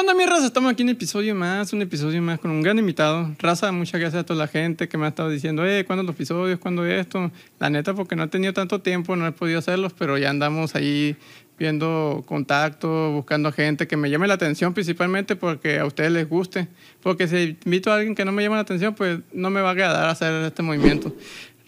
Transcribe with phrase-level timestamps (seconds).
[0.00, 0.46] onda, mi raza?
[0.46, 3.34] Estamos aquí en un episodio más, un episodio más con un gran invitado.
[3.38, 6.14] Raza, muchas gracias a toda la gente que me ha estado diciendo, eh, ¿cuándo los
[6.14, 6.60] episodios?
[6.60, 7.32] ¿Cuándo esto?
[7.58, 10.76] La neta, porque no he tenido tanto tiempo, no he podido hacerlos, pero ya andamos
[10.76, 11.16] ahí
[11.58, 16.68] viendo contacto, buscando gente que me llame la atención principalmente porque a ustedes les guste.
[17.02, 19.72] Porque si invito a alguien que no me llama la atención, pues no me va
[19.72, 21.12] a quedar hacer este movimiento.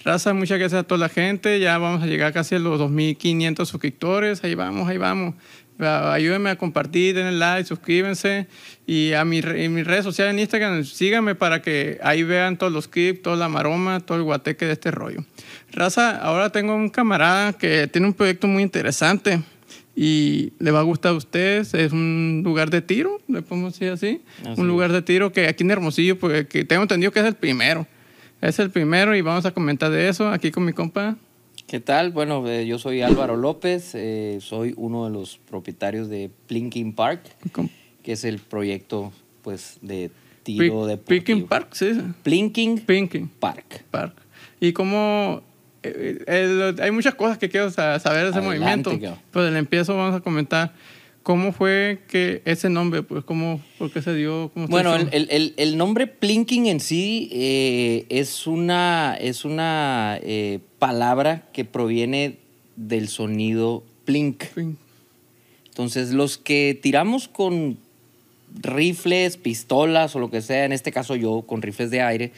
[0.04, 1.58] Raza, muchas gracias a toda la gente.
[1.58, 4.44] Ya vamos a llegar casi a los 2.500 suscriptores.
[4.44, 5.34] Ahí vamos, ahí vamos.
[5.82, 8.46] Ayúdenme a compartir, denle like, suscríbanse.
[8.86, 12.72] Y a mi, en mis redes sociales en Instagram, síganme para que ahí vean todos
[12.72, 15.24] los clips, toda la maroma, todo el guateque de este rollo.
[15.72, 19.40] Raza, ahora tengo un camarada que tiene un proyecto muy interesante
[19.94, 21.74] y le va a gustar a ustedes.
[21.74, 24.22] Es un lugar de tiro, le podemos decir así.
[24.56, 27.34] un lugar de tiro que aquí en Hermosillo, pues que tengo entendido que es el
[27.34, 27.86] primero.
[28.40, 31.16] Es el primero y vamos a comentar de eso aquí con mi compa
[31.70, 32.10] ¿Qué tal?
[32.10, 37.22] Bueno, eh, yo soy Álvaro López, eh, soy uno de los propietarios de Plinking Park,
[38.02, 40.10] que es el proyecto pues de
[40.42, 41.92] tiro de Plinking Park, sí.
[42.24, 42.80] Plinking,
[43.38, 43.84] Park.
[43.88, 44.16] Park.
[44.58, 45.42] Y cómo
[45.84, 48.90] eh, hay muchas cosas que quiero saber de ese movimiento.
[49.30, 50.72] Pues el empiezo vamos a comentar
[51.22, 54.50] ¿Cómo fue que ese nombre, pues, cómo, por qué se dio?
[54.54, 61.66] bueno, el, el, nombre Plinking en sí eh, es una, es una eh, palabra que
[61.66, 62.38] proviene
[62.76, 64.44] del sonido plink.
[65.66, 67.76] Entonces, los que tiramos con
[68.62, 72.32] rifles, pistolas o lo que sea, en este caso yo con rifles de aire,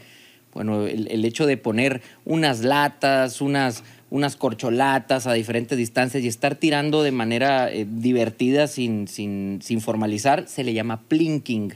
[0.52, 6.56] bueno, el hecho de poner unas latas, unas, unas corcholatas a diferentes distancias y estar
[6.56, 11.72] tirando de manera eh, divertida sin, sin, sin, formalizar, se le llama plinking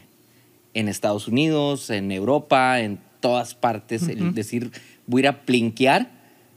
[0.74, 4.06] en Estados Unidos, en Europa, en todas partes.
[4.08, 4.70] El decir
[5.06, 6.10] voy a ir a plinkear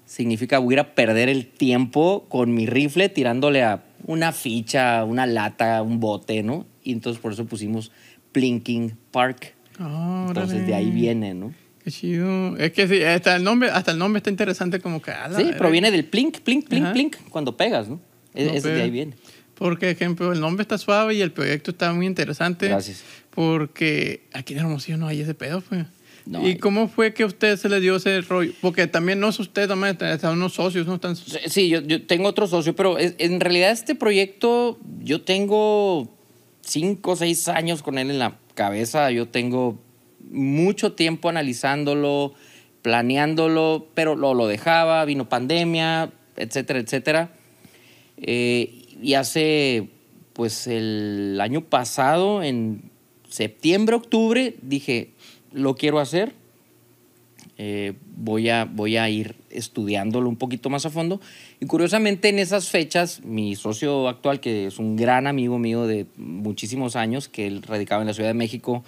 [0.04, 5.06] significa voy a ir a perder el tiempo con mi rifle tirándole a una ficha,
[5.06, 6.66] una lata, un bote, ¿no?
[6.84, 7.94] Y entonces por eso pusimos
[8.34, 9.56] Plinking Park.
[9.80, 11.54] entonces de ahí viene, ¿no?
[11.90, 12.56] Qué chido.
[12.58, 15.12] Es que sí, hasta el nombre, hasta el nombre está interesante como que...
[15.36, 18.00] sí, proviene del plink, plink, plink, plink, cuando pegas, ¿no?
[18.36, 19.16] Es, de ahí viene.
[19.56, 22.68] Porque, ejemplo, el nombre está suave y el proyecto está muy interesante.
[22.68, 23.04] Gracias.
[23.32, 25.88] Porque aquí en Hermosillo no hay ese pedo, pues.
[26.44, 28.54] ¿Y cómo fue que a usted se le dio ese rollo?
[28.62, 30.96] Porque también no es usted, también están unos socios, ¿no?
[30.96, 31.16] Están...
[31.16, 36.16] Sí, yo, yo tengo otro socio, pero en realidad este proyecto yo tengo
[36.62, 39.10] cinco o seis años con él en la cabeza.
[39.10, 39.82] Yo tengo
[40.30, 42.34] mucho tiempo analizándolo,
[42.82, 47.32] planeándolo, pero lo, lo dejaba, vino pandemia, etcétera, etcétera.
[48.18, 49.90] Eh, y hace,
[50.34, 52.92] pues el año pasado, en
[53.30, 55.12] septiembre, octubre, dije,
[55.52, 56.34] lo quiero hacer,
[57.58, 61.20] eh, voy, a, voy a ir estudiándolo un poquito más a fondo.
[61.60, 66.06] Y curiosamente en esas fechas, mi socio actual, que es un gran amigo mío de
[66.16, 68.84] muchísimos años, que él radicaba en la Ciudad de México,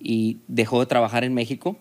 [0.00, 1.76] y dejó de trabajar en México.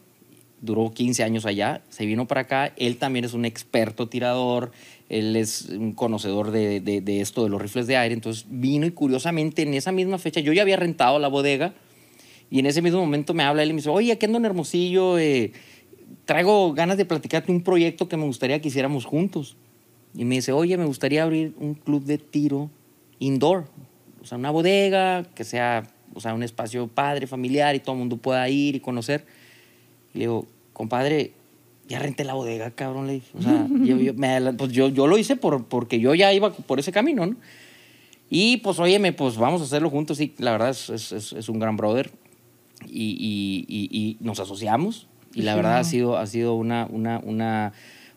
[0.62, 2.74] Duró 15 años allá, se vino para acá.
[2.78, 4.72] Él también es un experto tirador,
[5.08, 8.16] él es un conocedor de, de, esto, de los rifles de aire.
[8.16, 11.74] Entonces vino y curiosamente en esa misma fecha, yo ya había rentado la bodega
[12.50, 14.46] y en ese mismo momento me habla él y me dice, oye, aquí ando en
[14.46, 15.52] Hermosillo, eh,
[16.26, 19.58] traigo ganas de platicarte un proyecto que me gustaría que hiciéramos juntos.
[20.16, 22.72] Y me dice, oye, me gustaría abrir un club de tiro
[23.20, 23.66] indoor,
[24.22, 25.84] o sea, una bodega que sea
[26.18, 29.26] o sea, un espacio padre, familiar y todo el mundo pueda ir y conocer.
[30.14, 31.34] Y le digo, compadre,
[31.88, 33.28] ya renté la bodega, cabrón, le dije.
[33.38, 33.96] O sea, yo,
[34.58, 37.36] pues yo, yo, lo hice por, porque yo ya iba por ese camino, ¿no?
[38.30, 40.20] Y pues, óyeme, pues vamos a hacerlo juntos.
[40.20, 42.12] Y la verdad es, es, es un gran brother.
[42.86, 45.08] Y, y, y, nos asociamos.
[45.34, 47.74] Y la verdad ha sido, ha sido una, una, una,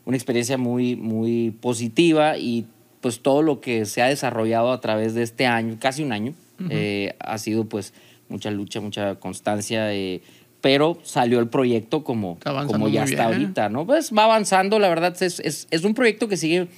[0.06, 2.38] una experiencia muy, muy positiva.
[2.38, 2.66] Y
[3.00, 6.34] pues todo lo que se ha desarrollado a través de este año, casi un año,
[6.68, 7.94] eh, ha sido pues
[8.28, 10.22] mucha lucha, mucha constancia, eh,
[10.60, 13.86] pero salió el proyecto como, como ya está ahorita, ¿no?
[13.86, 16.68] Pues va avanzando, la verdad es, es, es, un proyecto que sigue,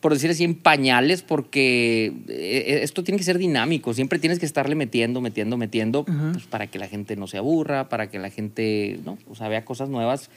[0.00, 4.46] por decir así, en pañales, porque eh, esto tiene que ser dinámico, siempre tienes que
[4.46, 8.30] estarle metiendo, metiendo, metiendo, pues, para que la gente no se aburra, para que la
[8.30, 9.18] gente, ¿no?
[9.28, 10.30] O sea, vea cosas nuevas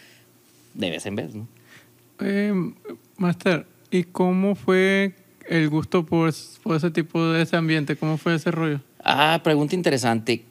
[0.73, 1.47] de vez en vez, ¿no?
[3.17, 5.13] Master, ¿y cómo fue
[5.47, 6.33] el gusto por,
[6.63, 7.97] por ese tipo de ese ambiente?
[7.97, 8.79] ¿Cómo fue ese rollo?
[9.03, 10.45] Ah, pregunta interesante.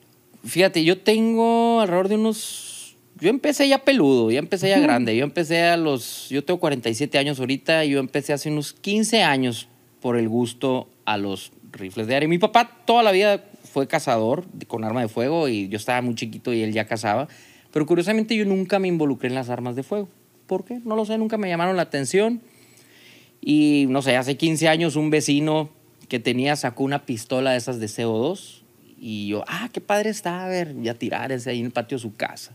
[0.44, 2.96] Fíjate, yo tengo alrededor de unos...
[3.18, 5.16] Yo empecé ya peludo, ya empecé ya grande.
[5.16, 6.28] Yo empecé a los...
[6.28, 9.68] Yo tengo 47 años ahorita y yo empecé hace unos 15 años
[10.00, 12.28] por el gusto a los rifles de aire.
[12.28, 16.14] Mi papá toda la vida fue cazador con arma de fuego y yo estaba muy
[16.14, 17.28] chiquito y él ya cazaba.
[17.72, 20.08] Pero curiosamente yo nunca me involucré en las armas de fuego.
[20.46, 20.80] ¿Por qué?
[20.84, 22.42] No lo sé, nunca me llamaron la atención.
[23.40, 25.70] Y no sé, hace 15 años un vecino
[26.12, 28.64] que tenía sacó una pistola de esas de CO2
[29.00, 31.96] Y yo, ah, qué padre está, a ver, ya tirar ese ahí en el patio
[31.96, 32.52] de su casa.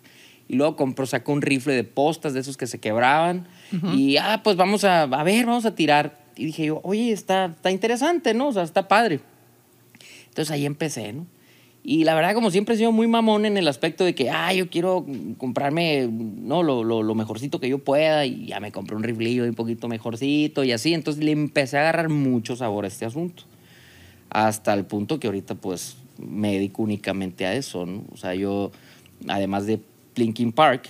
[0.47, 3.47] Y luego compró, sacó un rifle de postas de esos que se quebraban.
[3.95, 6.19] Y, ah, pues vamos a, a ver, vamos a tirar.
[6.35, 8.49] Y dije yo, oye, está, está interesante, ¿no?
[8.49, 9.21] O sea, está padre.
[10.27, 11.25] Entonces ahí empecé, ¿no?
[11.89, 14.53] Y la verdad, como siempre he sido muy mamón en el aspecto de que, ah,
[14.53, 15.05] yo quiero
[15.37, 16.61] comprarme ¿no?
[16.61, 20.65] lo, lo, mejorcito que yo pueda y ya me compré un riflillo un poquito mejorcito
[20.65, 20.93] y así.
[20.93, 23.43] Entonces le empecé a agarrar mucho sabor a este asunto.
[24.29, 28.03] Hasta el punto que ahorita pues me dedico únicamente a eso, ¿no?
[28.11, 28.73] O sea, yo,
[29.29, 29.79] además de
[30.13, 30.89] Plinking Park,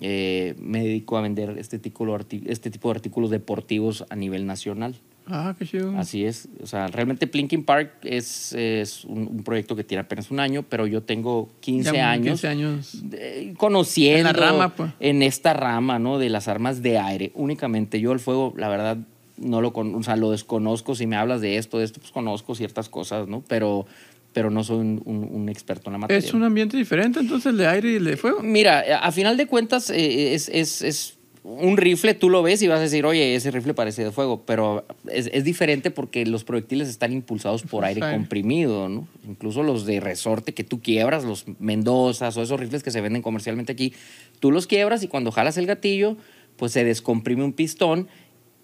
[0.00, 2.06] eh, me dedico a vender este tipo,
[2.46, 4.94] este tipo de artículos deportivos a nivel nacional.
[5.30, 5.96] Ah, qué chido.
[5.98, 6.48] Así es.
[6.62, 10.62] O sea, realmente Plinking Park es, es un, un proyecto que tiene apenas un año,
[10.68, 13.10] pero yo tengo 15 Ya años, 15 años.
[13.10, 14.90] de- conociendo En la rama, pues.
[15.00, 16.18] en esta rama, ¿no?
[16.18, 17.30] De las armas de aire.
[17.34, 18.96] Únicamente yo el fuego, la verdad,
[19.36, 20.94] no lo, con, o sea, lo desconozco.
[20.94, 23.44] Si me hablas de esto, de esto, pues conozco ciertas cosas, ¿no?
[23.46, 23.86] Pero,
[24.32, 26.26] pero no soy un, un- un experto en la materia.
[26.26, 28.40] Es un ambiente diferente entonces el de aire y el de fuego.
[28.42, 31.17] Mira, a final de cuentas eh, es, es- es
[31.48, 34.42] un rifle, tú lo ves y vas a decir, oye, ese rifle parece de fuego,
[34.44, 39.08] pero es, es diferente porque los proyectiles están impulsados por aire comprimido, ¿no?
[39.26, 43.22] Incluso los de resorte que tú quiebras, los Mendozas o esos rifles que se venden
[43.22, 43.94] comercialmente aquí,
[44.40, 46.18] tú los quiebras y cuando jalas el gatillo,
[46.56, 48.08] pues se descomprime un pistón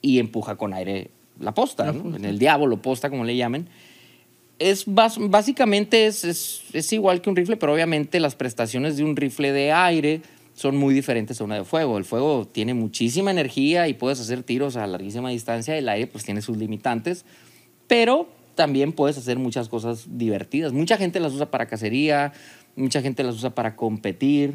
[0.03, 1.11] y empuja con aire
[1.41, 2.15] la posta, ¿no?
[2.15, 3.69] En el diablo, posta, como le llamen
[4.59, 9.17] es básicamente es, es, es igual que un rifle, pero obviamente las prestaciones de un
[9.17, 10.23] rifle de aire
[10.55, 11.99] son muy diferentes a una de fuego.
[11.99, 15.77] El fuego tiene muchísima energía y puedes hacer tiros a larguísima distancia.
[15.77, 17.25] El aire pues tiene sus limitantes,
[17.87, 20.73] pero también puedes hacer muchas cosas divertidas.
[20.73, 22.33] Mucha gente las usa para cacería,
[22.77, 24.55] mucha gente las usa para competir.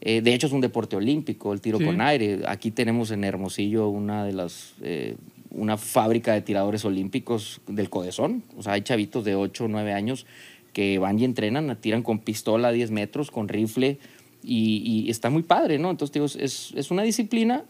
[0.00, 1.84] Eh, de hecho, es un deporte olímpico, el tiro Sí.
[1.84, 2.40] con aire.
[2.46, 4.74] Aquí tenemos en Hermosillo una de las...
[4.82, 5.16] eh,
[5.52, 8.44] una fábrica de tiradores olímpicos del Codezón.
[8.56, 10.24] O sea, hay chavitos de 8 o 9 años
[10.72, 13.98] que van y entrenan, tiran con pistola a 10 metros, con rifle,
[14.42, 15.90] y, y está muy padre, ¿no?
[15.90, 17.64] Entonces, digo, es, es una disciplina,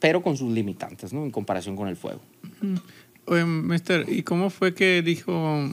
[0.00, 1.24] pero con sus limitantes, ¿no?
[1.24, 2.20] En comparación con el fuego.
[3.26, 5.68] Oye, mister, ¿y cómo fue que dijo,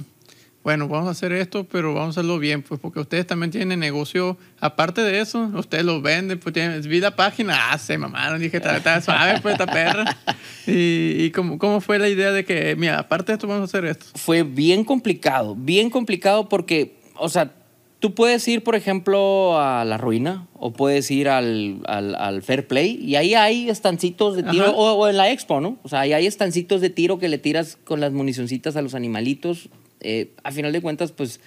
[0.64, 2.64] bueno, vamos a hacer esto, pero vamos a hacerlo bien?
[2.64, 7.00] Pues porque ustedes también tienen negocio, aparte de eso, ustedes los venden, pues tienen, vi
[7.00, 10.18] la página, ah, se mamaron, dije, está suave, pues esta perra.
[10.66, 13.66] ¿Y, y cómo, cómo fue la idea de que, mira, aparte de esto, vamos a
[13.66, 14.06] hacer esto?
[14.16, 17.54] fue bien complicado, bien complicado porque, o sea,
[18.04, 22.68] tú puedes ir, por ejemplo, a la ruina o puedes ir al, al, al Fair
[22.68, 25.78] Play y ahí hay estancitos de tiro, o, o en la Expo, ¿no?
[25.84, 28.94] O sea, ahí hay estancitos de tiro que le tiras con las municioncitas a los
[28.94, 29.70] animalitos.
[30.02, 31.40] Eh, a final de cuentas, pues,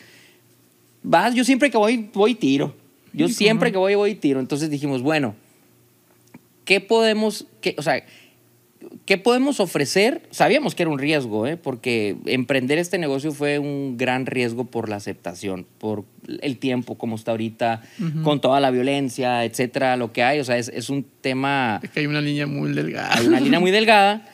[1.03, 2.75] vas, yo siempre que voy, voy tiro.
[3.13, 4.41] Yo siempre que voy, voy tiro.
[4.41, 5.35] Entonces dijimos, bueno,
[6.65, 8.03] ¿qué podemos, qué, o sea,
[9.05, 10.23] ¿Qué podemos ofrecer?
[10.31, 11.57] Sabíamos que era un riesgo, ¿eh?
[11.57, 16.05] porque emprender este negocio fue un gran riesgo por la aceptación, por
[16.41, 17.83] el tiempo como está ahorita,
[18.23, 20.41] con toda la violencia, etcétera, lo que hay.
[20.41, 23.15] O sea, es, es un tema, Es que hay una línea muy delgada.
[23.15, 24.27] hay una línea muy delgada,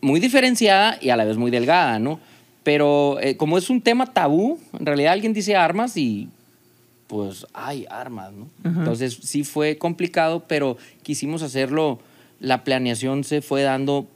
[0.00, 2.20] muy diferenciada y a la vez muy delgada, ¿no?
[2.62, 6.28] Pero eh, como es un tema tabú, en realidad alguien dice armas y
[7.06, 8.48] pues hay armas, ¿no?
[8.64, 12.00] Entonces sí fue complicado, pero quisimos hacerlo,
[12.40, 14.06] la planeación se fue dando,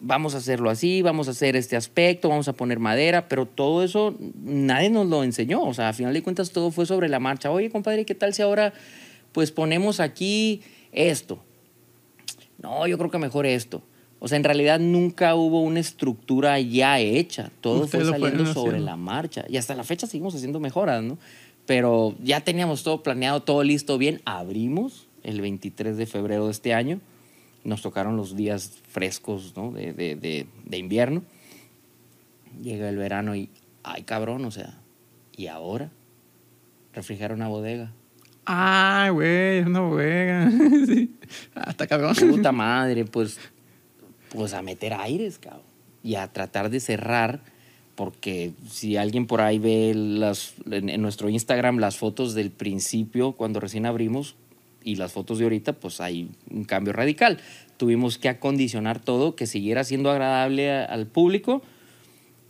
[0.00, 3.82] vamos a hacerlo así, vamos a hacer este aspecto, vamos a poner madera, pero todo
[3.82, 7.20] eso nadie nos lo enseñó, o sea, a final de cuentas todo fue sobre la
[7.20, 7.50] marcha.
[7.50, 8.72] Oye, compadre, ¿qué tal si ahora
[9.32, 11.38] pues ponemos aquí esto?
[12.58, 13.82] No, yo creo que mejor esto.
[14.20, 17.52] O sea, en realidad nunca hubo una estructura ya hecha.
[17.60, 18.86] Todo fue saliendo sobre haciendo.
[18.86, 19.44] la marcha.
[19.48, 21.18] Y hasta la fecha seguimos haciendo mejoras, ¿no?
[21.66, 24.20] Pero ya teníamos todo planeado, todo listo bien.
[24.24, 27.00] Abrimos el 23 de febrero de este año.
[27.64, 29.72] Nos tocaron los días frescos, ¿no?
[29.72, 31.22] De, de- de- de invierno.
[32.62, 33.50] Llega el verano y,
[33.82, 34.74] ay, cabrón, o sea,
[35.36, 35.90] ¿y ahora?
[36.92, 37.92] Refrigerar una bodega.
[38.46, 40.50] Ah, güey, es una bodega.
[40.86, 41.14] sí.
[41.54, 42.14] Hasta cabrón.
[42.30, 43.38] Puta madre, pues,
[44.34, 45.62] pues a meter aires, cabrón.
[46.02, 47.40] Y a tratar de cerrar,
[47.94, 53.32] porque si alguien por ahí ve las, en, en nuestro Instagram las fotos del principio,
[53.32, 54.34] cuando recién abrimos,
[54.84, 57.38] y las fotos de ahorita, pues hay un cambio radical.
[57.76, 61.62] Tuvimos que acondicionar todo, que siguiera siendo agradable a- al público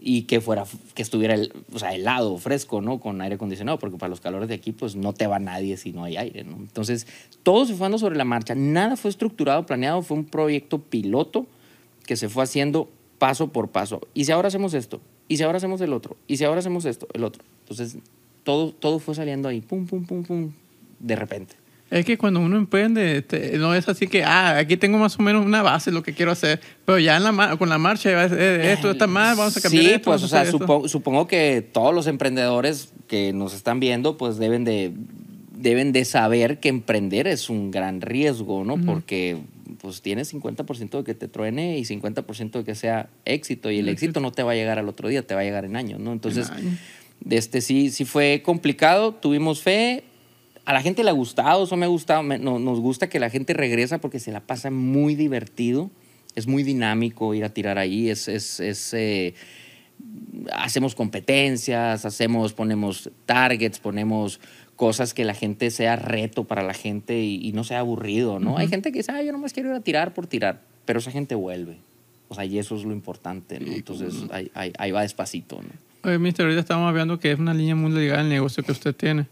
[0.00, 3.00] y que fuera que estuviera el, o sea, helado, fresco, ¿no?
[3.00, 5.92] Con aire acondicionado, porque para los calores de aquí pues no te va nadie si
[5.92, 6.56] no hay aire, ¿no?
[6.56, 7.06] Entonces,
[7.42, 11.46] todo se fue dando sobre la marcha, nada fue estructurado, planeado, fue un proyecto piloto
[12.06, 14.00] que se fue haciendo paso por paso.
[14.14, 16.84] Y si ahora hacemos esto, y si ahora hacemos el otro, y si ahora hacemos
[16.84, 17.42] esto, el otro.
[17.62, 17.98] Entonces,
[18.44, 20.52] todo todo fue saliendo ahí, pum pum pum pum,
[21.00, 21.56] de repente.
[21.90, 25.22] Es que cuando uno emprende, este, no es así que, ah, aquí tengo más o
[25.22, 28.10] menos una base de lo que quiero hacer, pero ya en la, con la marcha,
[28.26, 30.66] eh, esto está mal, vamos a cambiar Sí, esto, pues, o sea, hacer esto.
[30.66, 34.92] supo- supongo que todos los emprendedores que nos están viendo, pues deben de,
[35.56, 38.76] deben de saber que emprender es un gran riesgo, ¿no?
[38.84, 39.38] Porque
[39.80, 43.88] pues tienes 50% de que te truene y 50% de que sea éxito, y el
[43.88, 46.00] éxito no te va a llegar al otro día, te va a llegar en años,
[46.00, 46.12] ¿no?
[46.12, 46.74] Entonces, años.
[47.30, 50.04] este sí, sí fue complicado, tuvimos fe.
[50.68, 52.22] A la gente le ha gustado, eso me ha gustado.
[52.22, 55.90] me- no- nos gusta que la gente regresa porque se la pasa muy divertido.
[56.34, 58.10] Es muy dinámico ir a tirar ahí.
[58.10, 59.32] Es, es, es, eh,
[60.52, 64.40] hacemos competencias, hacemos, ponemos targets, ponemos
[64.76, 68.58] cosas que la gente sea reto para la gente y, y no sea aburrido, ¿no?
[68.58, 71.10] Hay gente que dice, ah, yo nomás quiero ir a tirar por tirar, pero esa
[71.10, 71.78] gente vuelve.
[72.28, 73.72] O sea, y eso es lo importante, ¿no?
[73.72, 75.68] Entonces, ahí, ahí- ahí va despacito, ¿no?
[76.08, 78.94] Oye, mister, ahorita estamos hablando que es una línea muy ligada al negocio que usted
[78.94, 79.26] tiene.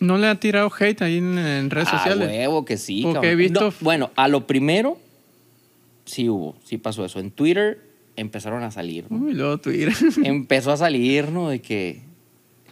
[0.00, 2.28] ¿No le ha tirado hate ahí en, en redes Ah, sociales?
[2.28, 3.02] huevo que sí.
[3.04, 4.98] Porque he visto- No, bueno, a lo primero,
[6.04, 7.20] sí hubo, sí pasó eso.
[7.20, 7.80] En Twitter
[8.16, 9.18] empezaron a salir, ¿no?
[9.24, 9.92] Uy, luego Twitter.
[10.24, 11.48] Empezó a salir, ¿no?
[11.48, 12.00] De que,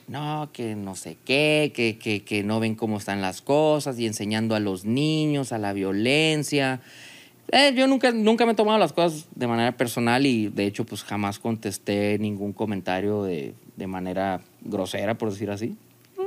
[0.08, 4.06] no, que no sé qué, que, que, que no ven cómo están las cosas y
[4.06, 6.80] enseñando a los niños, a la violencia.
[7.50, 10.84] Eh, yo nunca, nunca me he tomado las cosas de manera personal y de hecho
[10.84, 15.76] pues jamás contesté ningún comentario de, de manera grosera, por decir así.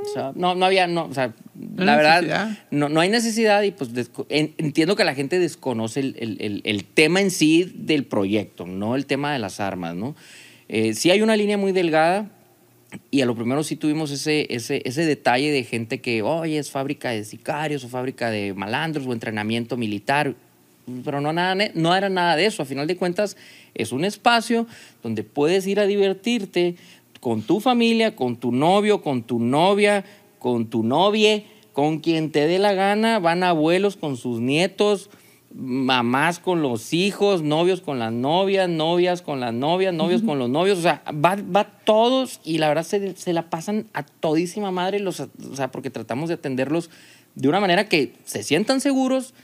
[0.08, 2.22] O sea, no, no había, no, o sea, No la verdad,
[2.70, 3.90] no, no hay necesidad y pues
[4.28, 8.94] entiendo que la gente desconoce el, el- el- el tema en sí del proyecto, no
[8.96, 10.14] el tema de las armas, ¿no?
[10.68, 12.30] Eh, sí hay una línea muy delgada
[13.10, 16.70] y a lo primero sí tuvimos ese, ese, ese detalle de gente que, oye, es
[16.70, 20.34] fábrica de sicarios o fábrica de malandros o entrenamiento militar,
[21.04, 22.62] pero no, nada, no era nada de eso.
[22.62, 23.36] A final de cuentas,
[23.74, 24.66] es un espacio
[25.02, 26.76] donde puedes ir a divertirte
[27.26, 30.04] con tu familia, con tu novio, con tu novia,
[30.38, 31.42] con tu novia,
[31.72, 33.18] con quien te dé la gana.
[33.18, 35.10] Van abuelos con sus nietos,
[35.52, 40.48] mamás con los hijos, novios con las novias, novias con las novias, novios con los
[40.48, 40.78] novios.
[40.78, 45.00] O sea, va, va todos y la verdad se, se la pasan a todísima madre,
[45.00, 46.90] los, o sea, porque tratamos de atenderlos
[47.34, 49.34] de una manera que se sientan seguros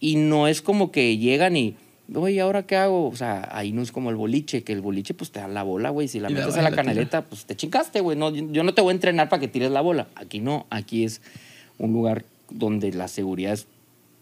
[0.00, 1.74] y no es como que llegan y,
[2.14, 3.08] oye, ¿ahora qué hago?
[3.08, 5.62] O sea, ahí no es como el boliche, que el boliche pues te da la
[5.62, 6.08] bola, güey.
[6.08, 8.16] Si la la metes vas a la la canaleta, pues te chingaste, güey.
[8.16, 10.08] No, yo no te voy a entrenar para que tires la bola.
[10.14, 11.20] Aquí no, aquí es
[11.78, 13.66] un lugar donde la seguridad es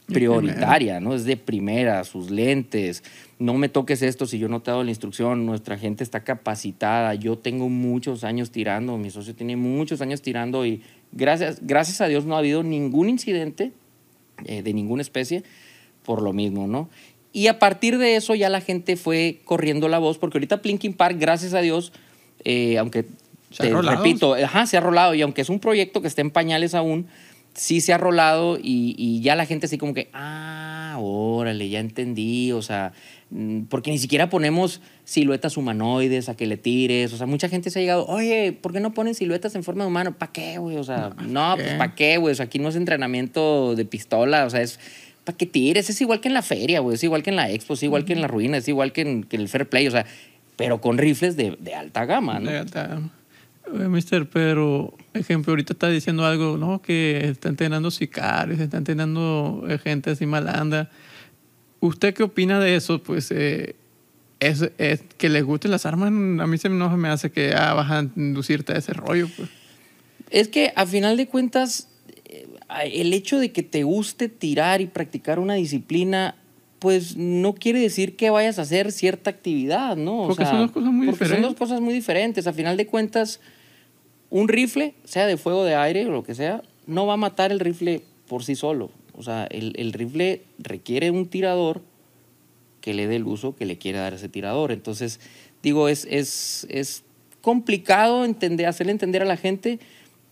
[0.07, 1.14] prioritaria, ¿no?
[1.14, 3.03] Es de primera, sus lentes.
[3.38, 5.47] No me toques esto si yo no te he dado la instrucción.
[5.47, 7.14] Nuestra gente está capacitada.
[7.14, 8.99] Yo tengo muchos años tirando.
[8.99, 13.09] Mi socio tiene muchos años tirando y gracias, gracias a Dios no ha habido ningún
[13.09, 13.73] incidente
[14.45, 15.43] eh, de ninguna especie
[16.05, 16.91] por lo mismo, ¿no?
[17.35, 20.95] Y a partir de eso ya la gente fue corriendo la voz, porque ahorita Plinking
[20.95, 21.93] Park, gracias a Dios,
[22.45, 23.07] eh, aunque
[23.50, 23.97] ¿Se ha te rolado?
[23.97, 27.09] repito, ajá, se ha rolado, y aunque es un proyecto que está en pañales aún,
[27.55, 31.81] sí se ha rolado y, y ya la gente así como que, ah, órale, ya
[31.81, 32.93] entendí, o sea,
[33.31, 37.69] mm, porque ni siquiera ponemos siluetas humanoides a que le tires, o sea, mucha gente
[37.71, 40.17] se ha llegado, oye, ¿por qué no ponen siluetas en forma de humano?
[40.17, 40.76] ¿Para qué, güey?
[40.76, 41.75] O sea, no, pues ¿qué?
[41.79, 42.31] ¿para qué, güey?
[42.31, 44.79] O sea, aquí no es entrenamiento de pistola, o sea, es
[45.25, 47.50] para que tires, es igual que en la feria, güey, es igual que en la
[47.50, 49.88] expo, es igual que en la ruina, es igual que en, que el fair play,
[49.88, 50.07] o sea,
[50.57, 52.50] pero con rifles de, de alta gama, ¿no?
[52.50, 53.00] Ya está.
[53.73, 56.83] Oye, mister, pero, ejemplo, ahorita está diciendo algo, ¿no?
[56.83, 60.90] Que está entrenando sicarios, está entrenando eh, gente así malanda.
[61.81, 63.02] ¿Usted qué opina de eso?
[63.02, 63.75] Pues, eh,
[64.40, 66.11] es, es que les gusten las armas, a
[66.47, 69.49] mí se no se me hace que ah, vas a inducirte a ese rollo, pues.
[70.31, 71.88] Es que a final de cuentas,
[72.85, 76.37] el hecho de que te guste tirar y practicar una disciplina,
[76.79, 80.23] pues no quiere decir que vayas a hacer cierta actividad, ¿no?
[80.25, 81.50] O Porque son dos cosas muy porque son diferentes.
[81.50, 82.47] dos cosas muy diferentes.
[82.47, 83.41] A final de cuentas,
[84.31, 87.53] un rifle, sea de fuego, de aire o lo que sea, no va a matar
[87.53, 88.91] el rifle por sí solo.
[89.17, 91.83] O sea, el, el rifle requiere un tirador
[92.81, 94.71] que le dé el uso que le quiere dar ese tirador.
[94.73, 95.21] Entonces,
[95.62, 97.03] digo, es, es, es
[97.41, 99.79] complicado entender, hacerle entender a la gente,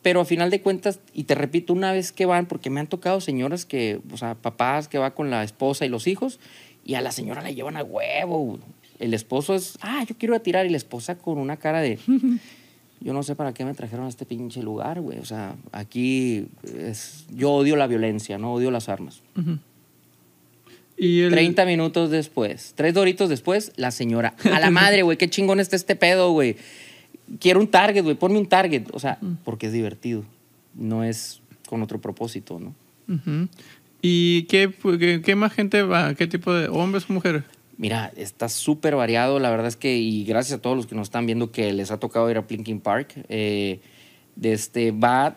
[0.02, 2.88] pero a final de cuentas, y te repito, una vez que van, porque me han
[2.88, 6.40] tocado señoras que, o sea, papás que va con la esposa y los hijos,
[6.84, 8.58] y a la señora la llevan a huevo.
[8.98, 11.80] El esposo es, ah, yo quiero ir a tirar, y la esposa con una cara
[11.80, 11.98] de,
[13.00, 15.18] yo no sé para qué me trajeron a este pinche lugar, güey.
[15.18, 19.22] O sea, aquí es, yo odio la violencia, no odio las armas.
[20.96, 25.30] Y el, 30 minutos después, tres doritos después, la señora, a la madre, güey, qué
[25.30, 26.56] chingón está este pedo, güey.
[27.40, 28.88] Quiero un target, güey, ponme un target.
[28.92, 30.24] O sea, porque es divertido,
[30.74, 32.74] no es con otro propósito, ¿no?
[33.08, 33.48] Ujú.
[34.00, 36.14] ¿Y qué, qué, qué más gente va?
[36.14, 37.44] ¿Qué tipo de hombres o mujeres?
[37.78, 41.08] Mira, está súper variado, la verdad es que, y gracias a todos los que nos
[41.08, 43.80] están viendo que les ha tocado ir a Plinking Park, eh,
[44.36, 45.36] de este, va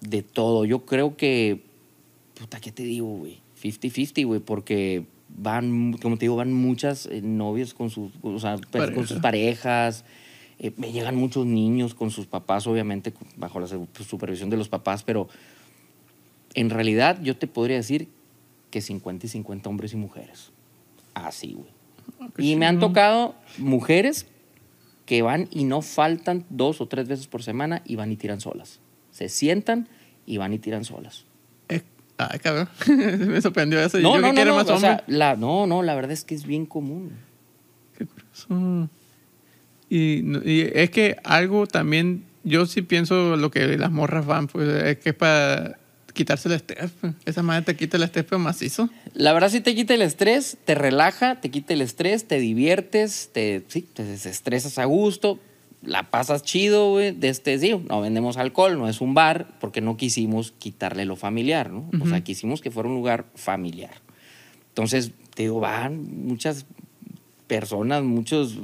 [0.00, 0.64] de todo.
[0.64, 1.66] Yo creo que
[2.38, 3.40] puta, ¿qué te digo, güey?
[3.62, 8.56] 50-50, güey, porque van, como te digo, van muchas eh, novias con sus, o sea,
[8.70, 10.04] pues, con sus parejas.
[10.58, 14.68] Eh, me llegan muchos niños con sus papás, obviamente, bajo la su- supervisión de los
[14.68, 15.28] papás, pero
[16.54, 18.08] en realidad yo te podría decir
[18.70, 20.50] que 50 y 50 hombres y mujeres.
[21.14, 22.30] Así, güey.
[22.36, 24.26] qué Y me han tocado mujeres
[25.06, 28.40] que van y no faltan dos o tres veces por semana y van y tiran
[28.40, 28.80] solas.
[29.12, 29.88] Se sientan
[30.26, 31.24] y van y tiran solas.
[31.68, 31.82] Eh,
[32.18, 32.68] ay, cabrón.
[33.28, 33.98] me sorprendió eso.
[34.00, 35.04] No, Yo no, que no, más o sea, hombres.
[35.16, 37.12] la, no, no, la verdad es que es bien común.
[37.96, 38.90] Qué curioso.
[39.88, 40.22] Y,
[40.74, 45.10] es que algo también, yo sí pienso lo que las morras van, pues es que
[45.10, 45.78] es para
[46.12, 46.90] quitarse el estrés.
[47.00, 47.14] pues.
[47.24, 48.88] Esa madre te quita el estrés, pero macizo.
[49.14, 53.30] La verdad sí te quita el estrés, te relaja, te quita el estrés, te diviertes,
[53.32, 55.38] te, sí, te desestresas a gusto,
[55.82, 57.12] la pasas chido, güey.
[57.12, 61.16] De este, sí, no vendemos alcohol, no es un bar, porque no quisimos quitarle lo
[61.16, 61.88] familiar, ¿no?
[62.00, 64.00] O sea, quisimos que fuera un lugar familiar.
[64.68, 66.66] Entonces, te digo, van muchas
[67.46, 68.54] personas, muchas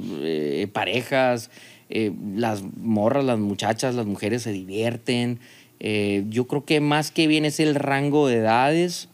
[0.71, 1.49] parejas,
[1.95, 5.39] eh, las morras, las muchachas, las mujeres se divierten.
[5.79, 9.09] Eh, yo creo que más que bien es el rango de edades.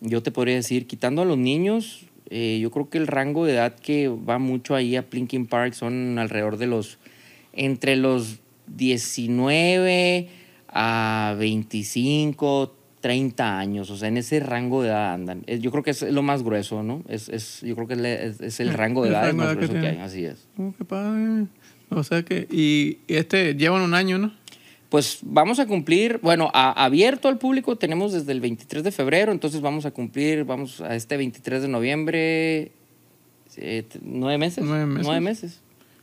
[0.00, 3.52] Yo te podría decir, quitando a los niños, eh, yo creo que el rango de
[3.52, 6.98] edad que va mucho ahí a Plinking Park son alrededor de los,
[7.52, 10.28] entre los 19
[10.68, 13.90] a 25, 30 años.
[13.90, 15.42] O sea, en ese rango de edad andan.
[15.60, 17.02] Yo creo que es lo más grueso, ¿no?
[17.08, 19.86] Es, es- yo creo que es, el rango de edad rango más edad grueso que,
[19.88, 19.96] hay.
[19.98, 20.46] Así es.
[20.58, 21.46] Oh, qué padre.
[21.90, 24.32] O sea que, y y este, llevan un año, ¿no?
[24.90, 29.30] Pues vamos a cumplir, bueno, a- abierto al público tenemos desde el 23 de febrero,
[29.32, 32.72] entonces vamos a cumplir, vamos a este 23 de noviembre,
[33.56, 34.64] eh, t- nueve meses.
[34.64, 35.06] Nueve meses.
[35.06, 35.60] Nueve meses.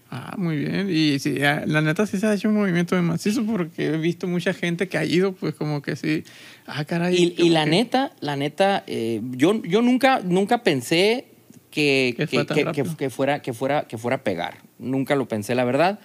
[0.09, 0.89] Ah, muy bien.
[0.89, 3.97] Y sí, ah, la neta sí se ha hecho un movimiento de macizo porque he
[3.97, 6.23] visto mucha gente que ha ido, pues como que sí.
[6.65, 7.35] Ah, caray.
[7.37, 11.25] Y, la que- neta, la neta, eh, yo, yo nunca, nunca pensé
[11.71, 12.85] que, Que que, fuera tan que- rápido.
[12.91, 14.59] que- que fuera, que, fuera, que fuera a pegar.
[14.79, 15.99] Nunca lo pensé, la verdad.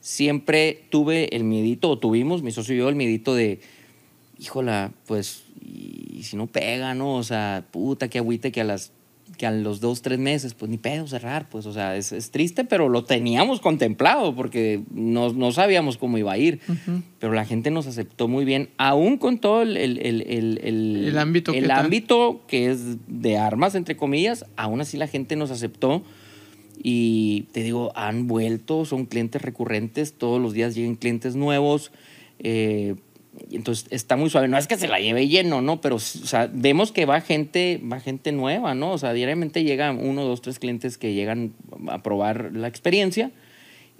[0.00, 3.60] Siempre tuve el miedito, o tuvimos, mi socio y yo, el miedito de,
[4.38, 7.16] híjola, pues, y, si no pega, ¿no?
[7.16, 8.92] O sea, puta, qué agüite que a las
[9.36, 12.30] que a los dos, tres meses, pues ni pedo cerrar, pues, o sea, es, es
[12.30, 16.60] triste, pero lo teníamos contemplado porque no, no sabíamos cómo iba a ir.
[17.18, 21.52] Pero la gente nos aceptó muy bien, aún con todo el, el, el, el, ámbito
[21.52, 21.80] que el está.
[21.80, 26.02] ámbito que es de armas, entre comillas, aún así la gente nos aceptó.
[26.80, 31.90] Y te digo, han vuelto, son clientes recurrentes, todos los días llegan clientes nuevos.
[32.38, 32.94] eh,
[33.50, 34.48] entonces está muy suave.
[34.48, 35.80] No es que se la lleve lleno, ¿no?
[35.80, 38.92] Pero o sea, vemos que va gente, va gente nueva, ¿no?
[38.92, 41.52] O sea, diariamente llegan uno, dos, tres clientes que llegan
[41.88, 43.30] a probar la experiencia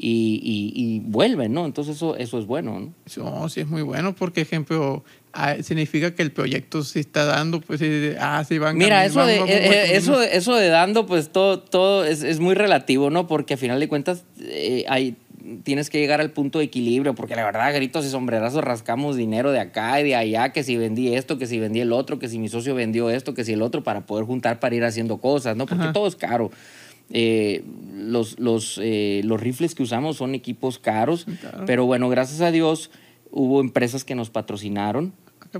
[0.01, 1.67] y, y- y vuelven, ¿no?
[1.67, 2.95] Entonces eso, eso es bueno, ¿no?
[3.17, 7.61] No, sí es muy bueno porque, ejemplo, ah, significa que el proyecto sí está dando,
[7.61, 7.81] pues
[8.21, 11.31] ah, sí van Mira, eso van- de, van eh, eh, eso, eso de dando, pues
[11.31, 13.27] todo, todo es, es muy relativo, ¿no?
[13.27, 15.17] Porque a final de cuentas eh, hay,
[15.65, 19.51] tienes que llegar al punto de equilibrio, porque la verdad, gritos y sombrerazos rascamos dinero
[19.53, 22.29] de acá y de allá, que si vendí esto, que si vendí el otro, que
[22.29, 25.19] si mi socio vendió esto, que si el otro, para poder juntar para ir haciendo
[25.19, 25.67] cosas, ¿no?
[25.67, 25.93] Porque Ajá.
[25.93, 26.51] todo es caro.
[27.11, 31.65] Eh, los, los, eh, los rifles que usamos son equipos caros, Claro.
[31.67, 32.91] pero bueno, gracias a Dios
[33.31, 35.13] hubo empresas que nos patrocinaron.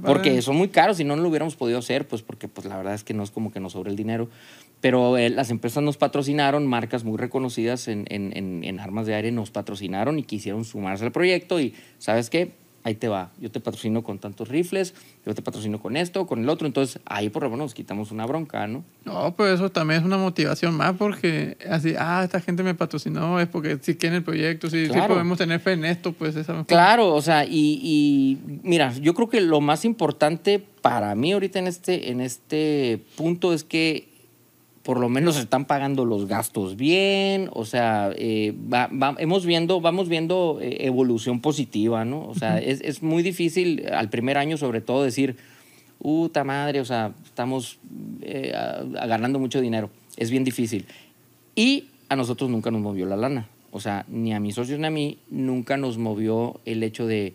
[0.05, 2.93] Porque son muy caros y no lo hubiéramos podido hacer, pues porque pues la verdad
[2.93, 4.29] es que no es como que nos sobre el dinero.
[4.81, 9.15] Pero eh, las empresas nos patrocinaron, marcas muy reconocidas en, en- en- en armas de
[9.15, 12.53] aire nos patrocinaron y quisieron sumarse al proyecto y ¿sabes qué?
[12.85, 14.95] Ahí te va, yo te patrocino con tantos rifles,
[15.27, 18.13] yo te patrocino con esto, con el otro, entonces ahí por lo menos nos quitamos
[18.13, 18.85] una bronca, ¿no?
[19.05, 23.41] No, pues eso también es una motivación más porque así, ah, esta gente me patrocinó,
[23.41, 25.15] es porque si quieren el proyecto, si, Claro.
[25.15, 29.29] podemos tener fe en esto, pues esa Claro, o sea, y, y mira, yo creo
[29.29, 34.09] que lo más importante para mí ahorita en este, en este punto es que
[34.89, 39.83] por lo menos están pagando los gastos bien, o sea, eh, va- va- hemos viendo,
[39.83, 42.27] vamos viendo eh, evolución positiva, ¿no?
[42.27, 45.37] O sea, es, es muy difícil al primer año sobre todo decir,
[45.99, 47.79] puta madre, o sea, estamos
[48.23, 49.91] eh, a- a- ganando mucho dinero.
[50.17, 50.87] Es bien difícil.
[51.55, 53.47] Y a nosotros nunca nos movió la lana.
[53.71, 57.35] O sea, ni a mis socios ni a mí nunca nos movió el hecho de,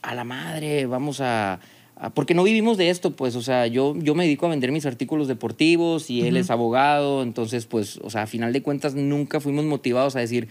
[0.00, 1.60] a la madre, vamos a...
[1.96, 2.10] a-".
[2.10, 4.86] porque no vivimos de esto, pues, o sea, yo, yo me dedico a vender mis
[4.86, 9.40] artículos deportivos y él es abogado, entonces, pues, o sea, a final de cuentas nunca
[9.40, 10.48] fuimos motivados a decir,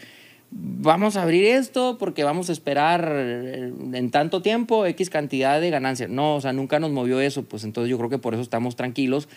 [0.51, 5.69] vamos a abrir esto porque vamos a esperar eh, en tanto tiempo X cantidad de
[5.69, 6.09] ganancias.
[6.09, 8.75] No, o sea, nunca nos movió eso, pues entonces yo creo que por eso estamos
[8.75, 9.27] tranquilos,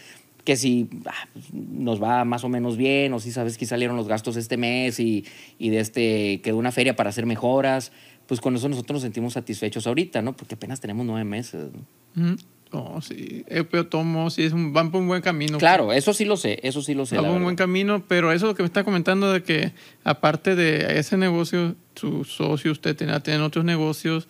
[0.44, 4.08] que si ah, nos va más o menos bien, o si sabes que salieron los
[4.08, 5.24] gastos este mes y,
[5.58, 7.92] y de este quedó una feria para hacer mejoras,
[8.28, 10.36] pues con eso nosotros nos sentimos satisfechos ahorita, ¿no?
[10.36, 11.70] Porque apenas tenemos nueve meses.
[12.14, 12.36] ¿no?
[12.70, 13.42] Oh, sí.
[13.48, 15.56] El Tomo, sí, es un, van por un buen camino.
[15.56, 17.16] Claro, eso sí lo sé, eso sí lo sé.
[17.16, 19.72] Van por un buen camino, pero eso es lo que me está comentando de que,
[20.04, 24.28] aparte de ese negocio, su socio, usted tiene, tienen otros negocios.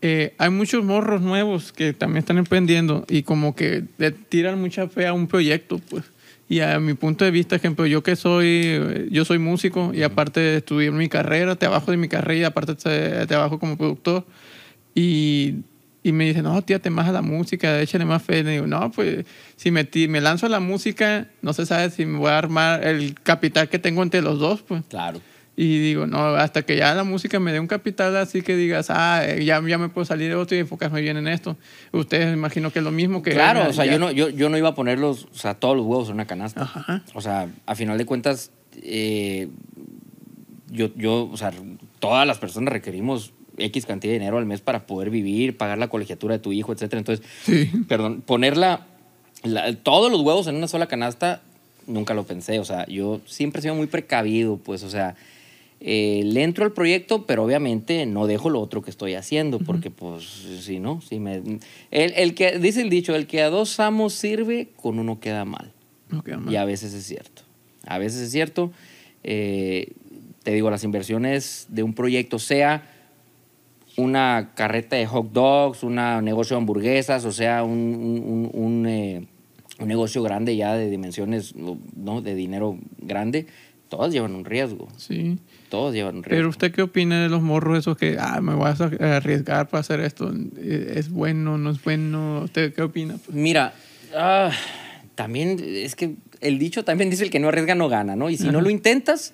[0.00, 4.88] eh, hay muchos morros nuevos que también están emprendiendo y como que le tiran mucha
[4.88, 6.04] fe a un proyecto, pues.
[6.50, 10.56] Y a mi punto de vista, ejemplo, yo que soy, yo soy músico y aparte
[10.56, 12.74] estudié mi carrera, trabajo de mi carrera y aparte
[13.26, 14.26] trabajo como productor.
[14.92, 15.58] Y,
[16.02, 18.40] y me dicen, no, tírate más a la música, échale más fe.
[18.40, 22.04] Y digo, no, pues si me, me lanzo a la música, no se sabe si
[22.04, 24.82] me voy a armar el capital que tengo entre los dos, pues.
[24.88, 25.20] Claro.
[25.62, 28.86] Y digo, no, hasta que ya la música me dé un capital así que digas,
[28.88, 31.58] ah, eh, ya, ya me puedo salir de otro y enfocarme bien en esto.
[31.92, 33.32] Ustedes imagino que es lo mismo que...
[33.32, 35.52] Claro, o sea, ya- yo no, yo, yo no iba a poner los, o sea,
[35.54, 36.62] todos los huevos en una canasta.
[36.62, 37.02] Ajá.
[37.12, 39.48] O sea, a final de cuentas, eh,
[40.70, 41.52] yo, yo, o sea,
[41.98, 45.88] todas las personas requerimos X cantidad de dinero al mes para poder vivir, pagar la
[45.88, 47.00] colegiatura de tu hijo, etcétera.
[47.00, 47.70] Entonces, Sí.
[47.86, 48.86] perdón, poner la-
[49.42, 51.42] la- todos los huevos en una sola canasta,
[51.86, 52.60] nunca lo pensé.
[52.60, 55.16] O sea, yo siempre he sido muy precavido, pues, o sea,
[55.80, 59.90] eh, le entro al proyecto, pero obviamente no dejo lo otro que estoy haciendo, porque,
[59.90, 60.24] pues,
[60.60, 61.36] si no, si me.
[61.90, 65.44] El, el que, dice el dicho, el que a dos amos sirve, con uno queda
[65.44, 65.72] mal.
[66.10, 66.52] No queda mal.
[66.52, 67.42] Y a veces es cierto.
[67.86, 68.72] A veces es cierto.
[69.24, 69.92] Eh,
[70.42, 72.82] te digo, las inversiones de un proyecto, sea
[73.96, 78.86] una carreta de hot dogs, un negocio de hamburguesas, o sea, un, un- un- un,
[78.86, 79.26] eh,
[79.78, 82.22] un negocio grande ya de dimensiones, ¿no?
[82.22, 83.46] De dinero grande,
[83.88, 84.88] todas llevan un riesgo.
[84.96, 85.38] Sí.
[85.70, 86.36] Todos llevan un riesgo.
[86.36, 89.80] Pero usted qué opina de los morros esos que, ah, me voy a arriesgar para
[89.80, 90.30] hacer esto?
[90.58, 92.42] Eh, ¿Es bueno, no es bueno?
[92.44, 93.16] ¿Usted qué opina?
[93.28, 93.72] Mira,
[94.14, 94.50] ah,
[95.14, 98.28] también es que el dicho también dice el que no arriesga no gana, ¿no?
[98.30, 98.62] Y si no Ajá.
[98.62, 99.32] lo intentas,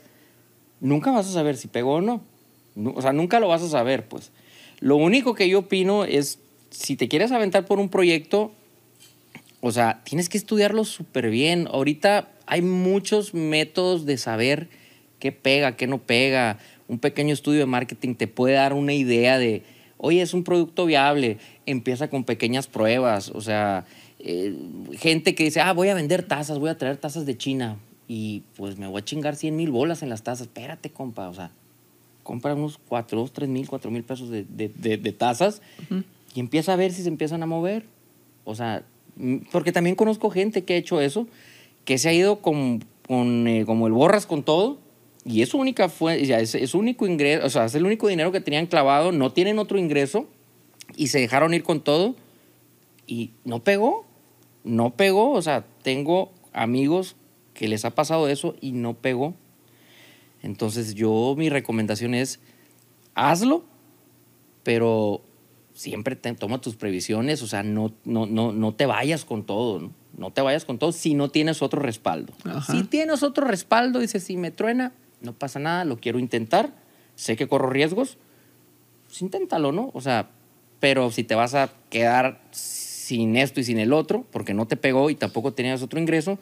[0.81, 2.22] nunca vas a saber si pegó o no.
[2.75, 4.31] Nu- O sea, nunca lo vas a saber, pues.
[4.81, 6.38] Lo único que yo opino es,
[6.70, 8.53] si te quieres aventar por un proyecto,
[9.61, 11.66] o sea, tienes que estudiarlo súper bien.
[11.72, 14.68] Ahorita hay muchos métodos de saber
[15.18, 16.59] qué pega, qué no pega.
[16.88, 19.62] Un pequeño estudio de marketing te puede dar una idea de,
[19.98, 23.31] oye, es un producto viable, empieza con pequeñas pruebas.
[23.31, 23.85] O sea,
[24.20, 24.55] eh,
[24.98, 27.76] gente que dice, ah, voy a vender tazas, voy a traer tazas de China
[28.09, 30.46] y pues me voy a chingar 100 mil bolas en las tazas.
[30.46, 31.50] Espérate, compa, o sea,
[32.22, 35.61] compra unos 4, 2, 3 mil, 4 mil pesos de, de, de- de tazas
[36.35, 37.85] y empieza a ver si se empiezan a mover.
[38.44, 38.85] O sea,
[39.16, 41.26] mm, porque también conozco gente que ha hecho eso,
[41.85, 44.79] que se ha ido con, con, eh, como el borras con todo
[45.26, 48.40] y es única fue, es, es único ingreso, o sea, es el único dinero que
[48.40, 50.26] tenían clavado, no tienen otro ingreso
[50.96, 52.14] y se dejaron ir con todo
[53.08, 54.06] y no pegó,
[54.64, 57.16] no pegó, o sea, tengo amigos
[57.54, 59.34] que les ha pasado eso y no pegó.
[60.42, 62.40] Entonces yo mi recomendación es
[63.14, 63.64] hazlo,
[64.62, 65.22] pero
[65.74, 69.80] siempre te- toma tus previsiones, o sea, no, no, no, no te vayas con todo,
[69.80, 69.92] ¿no?
[70.16, 72.32] No te vayas con todo si no tienes otro respaldo.
[72.44, 72.72] Ajá.
[72.72, 76.72] Si tienes otro respaldo, dices, si me truena, no pasa nada, lo quiero intentar,
[77.14, 78.18] sé que corro riesgos,
[79.07, 79.90] pues inténtalo, ¿no?
[79.94, 80.31] O sea,
[80.81, 84.76] pero si te vas a quedar sin esto y sin el otro, porque no te
[84.76, 86.38] pegó y tampoco tenías otro ingreso,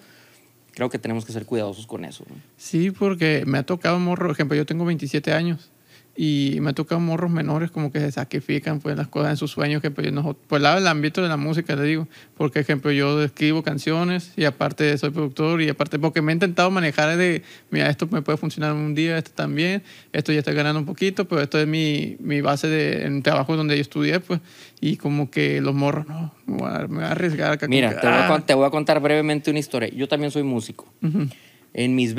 [0.73, 2.25] creo que tenemos que ser cuidadosos con eso.
[2.57, 5.71] Sí, porque me ha tocado morros, por ejemplo, yo tengo 27 años
[6.17, 9.51] y me ha tocado morros menores como que se sacrifican pues las cosas en sus
[9.51, 13.21] sueños que pues, no, por el ámbito de la música, le digo, porque ejemplo yo
[13.23, 17.91] escribo canciones y aparte soy productor y aparte porque me he intentado manejar de, mira,
[17.91, 21.43] esto me puede funcionar un día, esto también, esto ya estoy ganando un poquito, pero
[21.43, 24.41] esto es mi, mi base de en trabajo donde yo estudié, pues,
[24.81, 27.97] y como que los morros, no, me voy a, me voy a arriesgar Mira, que,
[27.97, 29.89] te voy, a, ah, te voy a contar brevemente una historia.
[29.89, 30.87] Yo también soy músico.
[31.03, 31.29] ujú,
[31.73, 32.15] En mis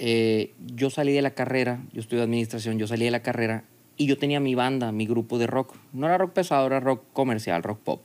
[0.00, 3.64] 20 yo salí de la carrera, yo estudié administración, yo salí de la carrera
[3.96, 5.74] y yo tenía mi banda, mi grupo de rock.
[5.92, 8.02] No era rock pesado, era rock comercial, rock pop.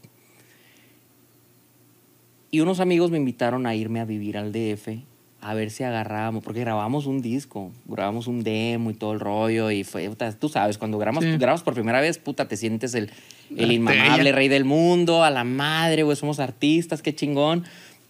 [2.51, 5.03] Y unos amigos me invitaron a irme a vivir al DF
[5.41, 9.71] a ver si agarrábamos, porque grabamos un disco, grabamos un demo y todo el rollo
[9.71, 11.37] y fue, tú sabes, cuando grabas, Sí.
[11.37, 13.09] grabas por primera vez, puta, te sientes el,
[13.55, 17.63] el inmamable rey del mundo, a la madre, güey, somos artistas, qué chingón.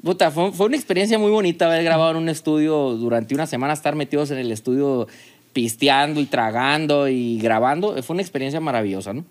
[0.04, 3.74] Puta, fue, fue una experiencia muy bonita haber grabado en un estudio durante una semana,
[3.74, 5.08] estar metidos en el estudio
[5.52, 8.02] pisteando y tragando y grabando.
[8.04, 9.26] Fue una experiencia maravillosa, ¿no?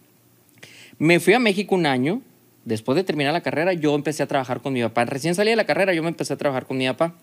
[0.98, 2.20] Me fui a México un año.
[2.64, 5.06] Después de terminar la carrera, yo empecé a trabajar con mi papá.
[5.06, 7.14] Recién salí de la carrera, yo me empecé a trabajar con mi papá.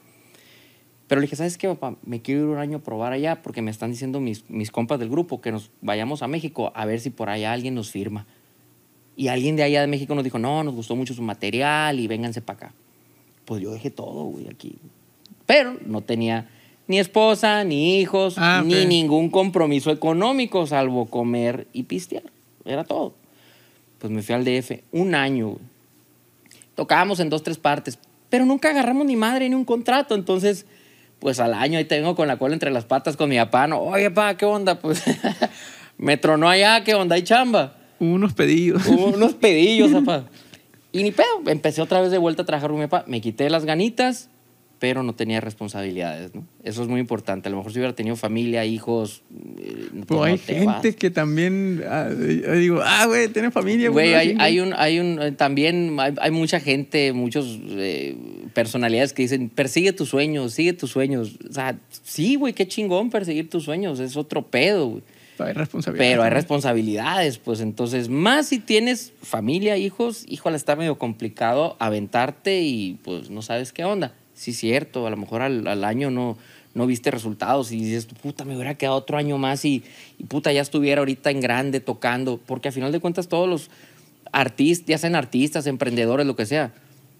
[1.08, 1.98] Pero le dije, ¿sabes qué, papá?
[2.04, 4.98] Me quiero ir un año a probar allá porque me están diciendo mis, mis compas
[4.98, 8.26] del grupo que nos vayamos a México a ver si por allá alguien nos firma.
[9.16, 12.08] Y alguien de allá de México nos dijo, no, nos gustó mucho su material y
[12.08, 12.74] vénganse para acá.
[13.46, 14.78] Pues yo dejé todo, güey, aquí.
[15.46, 16.50] Pero no tenía
[16.88, 22.24] ni esposa, ni hijos, Ah, ni ningún compromiso económico, salvo comer y pistear.
[22.66, 23.14] Era todo.
[24.00, 25.50] Pues me fui al DF un año.
[25.50, 25.62] güey.
[26.76, 27.98] Tocábamos en dos, tres partes,
[28.30, 30.14] pero nunca agarramos ni madre ni un contrato.
[30.16, 30.66] Entonces,
[31.20, 33.68] pues al año ahí tengo con la cola entre las patas con mi papá.
[33.68, 34.80] No, oye, papá, ¿qué onda?
[34.82, 35.04] Pues
[35.98, 37.16] me tronó allá, ¿qué onda?
[37.16, 37.78] ¿Hay chamba?
[38.00, 38.86] Unos pedidos.
[38.88, 40.26] Hubo unos pedillos, papá.
[40.96, 43.04] Y ni pedo, empecé otra vez de vuelta a trabajar con mi papá.
[43.06, 44.30] Me quité las ganitas,
[44.80, 46.48] pero no tenía responsabilidades, ¿no?
[46.64, 47.50] Eso es muy importante.
[47.50, 49.22] A lo mejor si hubiera tenido familia, hijos...
[49.60, 50.76] eh, pues hay vas.
[50.76, 53.90] gente que también, ah, digo, ah, güey, tiene familia.
[53.90, 54.44] Güey, hay, chingues".
[54.46, 58.16] hay un, hay un, eh, también hay, hay mucha gente, muchos eh,
[58.54, 61.38] personalidades que dicen, persigue tus sueños, sigue tus sueños.
[61.50, 65.04] O sea, sí, güey, qué chingón perseguir tus sueños, es otro pedo, güey.
[65.40, 66.06] Hay responsabilidad.
[66.06, 72.62] Pero hay responsabilidades, pues entonces, más si tienes familia, hijos, híjole, está medio complicado aventarte
[72.62, 74.14] y pues no sabes qué onda.
[74.34, 76.38] Sí, cierto, a lo mejor al, al año no,
[76.74, 79.84] no viste resultados y dices, puta, me hubiera quedado otro año más y,
[80.18, 83.70] y puta, ya estuviera ahorita en grande tocando, porque al final de cuentas todos los
[84.32, 86.74] artistas, ya sean artistas, emprendedores, lo que sea,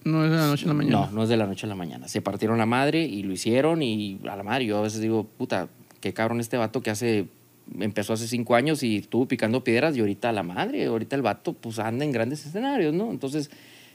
[0.04, 1.06] No es de la noche a la mañana.
[1.06, 2.08] no, no es de la noche a la mañana.
[2.08, 4.66] Se partieron la madre y lo hicieron y a la madre.
[4.66, 5.68] Yo a veces digo, puta,
[6.00, 7.26] qué cabrón este vato que hace,
[7.80, 11.52] empezó hace cinco años y estuvo picando piedras y ahorita la madre, ahorita el vato
[11.52, 13.10] pues anda en grandes escenarios, ¿no?
[13.10, 13.50] Entonces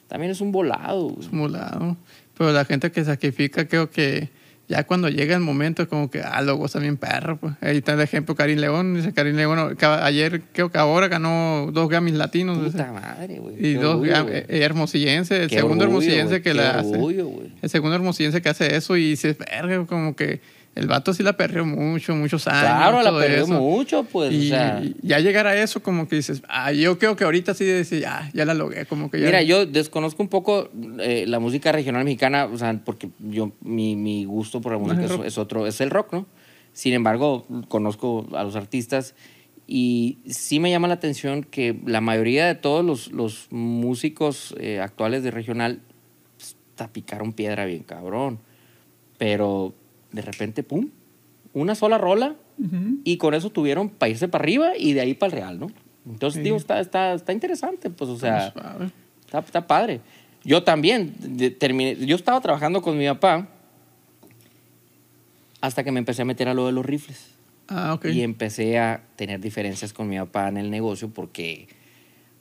[0.07, 1.15] también es un volado.
[1.19, 1.97] Es molado.
[2.37, 4.29] Pero la gente que sacrifica, creo que
[4.67, 7.37] ya cuando llega el momento, es como que, ah, lo goza bien perro.
[7.37, 7.53] Pues.
[7.59, 8.93] Ahí está el ejemplo Karim León.
[8.95, 12.57] Dice Karim León, ayer, creo que ahora ganó dos Grammys latinos.
[12.63, 12.77] dice.
[12.77, 13.55] Puta madre, güey.
[13.57, 14.35] Y Qué dos orgullo, güey.
[14.37, 16.89] eh, hermosillense, el Qué segundo orgullo, hermosillense güey, que qué la hace.
[16.91, 17.51] orgullo, güey.
[17.61, 20.39] El segundo hermosillense que hace eso y dices, verga, como que
[20.73, 22.61] el vato sí la perreó mucho, muchos años.
[22.61, 24.31] Claro, la perdió mucho, pues.
[24.31, 27.53] Y o sea, ya llegar a eso, como que dices, ah, yo creo que ahorita
[27.53, 29.25] sí decir, ya, ya la logré, como que ya.
[29.25, 33.95] Mira, yo desconozco un poco eh, la música regional mexicana, o sea, porque yo mi,
[33.97, 36.25] mi gusto por la música es, otro, es el rock, ¿no?
[36.73, 39.13] Sin embargo, conozco a los artistas
[39.67, 44.79] y sí me llama la atención que la mayoría de todos los, los músicos eh,
[44.79, 45.81] actuales de regional
[46.37, 48.39] pues, ta- picaron piedra bien cabrón,
[49.17, 49.73] pero
[50.11, 50.89] de repente, pum,
[51.53, 52.99] una sola rola Ujú.
[53.03, 55.67] y con eso tuvieron para irse para arriba y de ahí para el real, ¿no?
[56.07, 56.43] Entonces, Sí.
[56.43, 58.53] digo, está, está, está interesante, pues, o sea,
[59.25, 60.01] está, está padre.
[60.43, 63.47] Yo también, de- terminé, yo estaba trabajando con mi papá
[65.61, 67.27] hasta que me empecé a meter a lo de los rifles.
[67.67, 68.05] Ah, ok.
[68.05, 71.67] Y empecé a tener diferencias con mi papá en el negocio porque,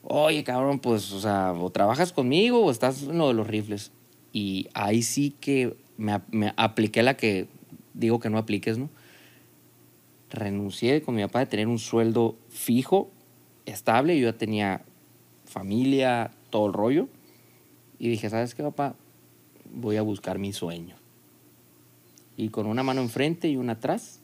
[0.03, 3.91] oye, cabrón, pues, o sea, o trabajas conmigo o estás en lo de los rifles.
[4.33, 7.47] Y ahí sí que me, me apliqué la que
[7.93, 8.89] digo que no apliques, ¿no?
[10.29, 13.11] Renuncié con mi papá de tener un sueldo fijo,
[13.65, 14.17] estable.
[14.19, 14.81] Yo ya tenía
[15.45, 17.09] familia, todo el rollo.
[17.99, 18.95] Y dije, ¿sabes qué, papá?
[19.73, 20.95] Voy a buscar mi sueño.
[22.37, 24.21] Y con una mano enfrente y una atrás,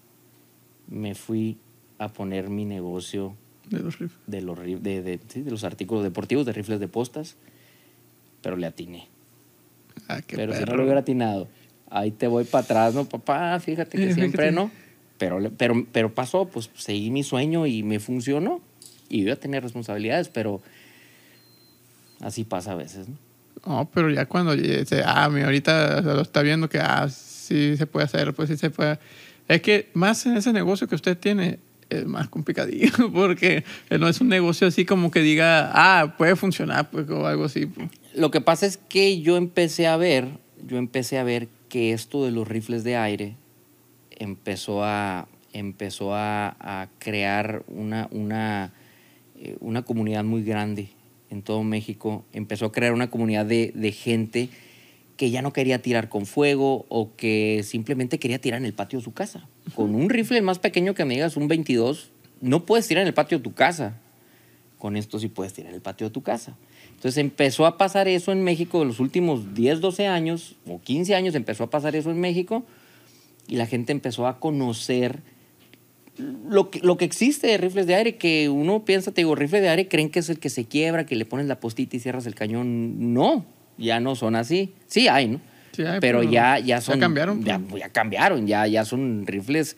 [0.88, 1.58] me fui
[2.00, 3.36] a poner mi negocio
[3.70, 4.20] De los rifles.
[4.28, 7.36] de los, de, de- sí, de los artículos deportivos, de rifles de postas,
[8.42, 9.10] pero le atiné.
[10.08, 10.78] Ah, qué pero si no perro.
[10.78, 11.50] lo hubiera atinado,
[11.90, 13.60] ahí te voy para atrás, ¿no, papá?
[13.60, 14.52] Fíjate que Eh, siempre fíjate.
[14.52, 14.72] no.
[15.18, 18.62] Pero, pero, pero pasó, pues seguí mi sueño y me funcionó.
[19.10, 20.62] Y yo iba a tener responsabilidades, pero
[22.22, 23.16] así pasa a veces, ¿no?
[23.66, 27.88] No, pero ya cuando dice, ah, mira, ahorita lo está viendo que, ah, sí se
[27.88, 29.00] puede hacer, pues sí se puede.
[29.48, 34.22] Es que más en ese negocio que usted tiene es más complicadillo, porque no es
[34.22, 37.66] un negocio así como que diga, ah, puede funcionar, pues, o algo así.
[37.66, 37.90] pues.
[38.14, 40.28] Lo que pasa es que yo empecé a ver,
[40.66, 43.36] yo empecé a ver que esto de los rifles de aire
[44.12, 48.74] empezó a, empezó a, a crear una, una,
[49.40, 50.90] eh, una comunidad muy grande
[51.30, 52.26] en todo México.
[52.34, 54.50] Empezó a crear una comunidad de, de gente
[55.18, 59.00] que ya no quería tirar con fuego o que simplemente quería tirar en el patio
[59.00, 59.48] de su casa.
[59.74, 63.14] Con un rifle más pequeño que me digas, un 22, no puedes tirar en el
[63.14, 63.98] patio de tu casa.
[64.78, 66.56] Con esto sí puedes tirar en el patio de tu casa.
[66.98, 71.14] Entonces empezó a pasar eso en México en los últimos 10, 12 años o 15
[71.14, 72.66] años empezó a pasar eso en México
[73.48, 75.20] y la gente empezó a conocer
[76.18, 79.62] lo que, lo que existe de rifles de aire, que uno piensa, te digo, rifle
[79.62, 82.00] de aire, creen que es el que se quiebra, que le pones la postita y
[82.00, 83.14] cierras el cañón.
[83.14, 83.46] No,
[83.78, 84.74] ya no son así.
[84.88, 85.42] Sí hay, ¿no?
[85.74, 87.00] Sí hay, pero, pero ya, ya ya son...
[87.00, 87.84] cambiaron, Ya, pues.
[87.84, 89.78] ya cambiaron, ya, ya son rifles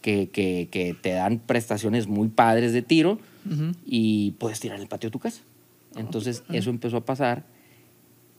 [0.00, 3.18] que, que, que te dan prestaciones muy padres de tiro
[3.84, 5.42] y puedes tirar en el patio de tu casa.
[5.96, 7.44] Entonces eso empezó a pasar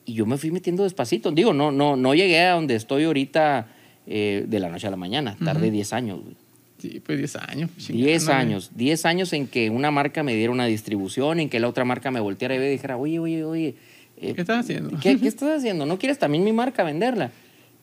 [0.05, 1.31] y yo me fui metiendo despacito.
[1.31, 3.67] Digo, no, no, no llegué a donde estoy ahorita
[4.07, 5.35] eh, de la noche a la mañana.
[5.43, 6.21] Tardé 10 años.
[6.23, 6.35] güey.
[6.79, 7.69] Sí, pues 10 años.
[7.75, 8.33] 10 chingándole.
[8.33, 8.71] años.
[8.75, 12.09] 10 años en que una marca me diera una distribución, en que la otra marca
[12.09, 13.75] me volteara y me dijera, oye, oye, oye.
[14.17, 14.97] eh, ¿Qué estás haciendo?
[14.99, 15.85] ¿Qué, qué estás haciendo?
[15.85, 17.31] ¿No quieres también mi marca venderla?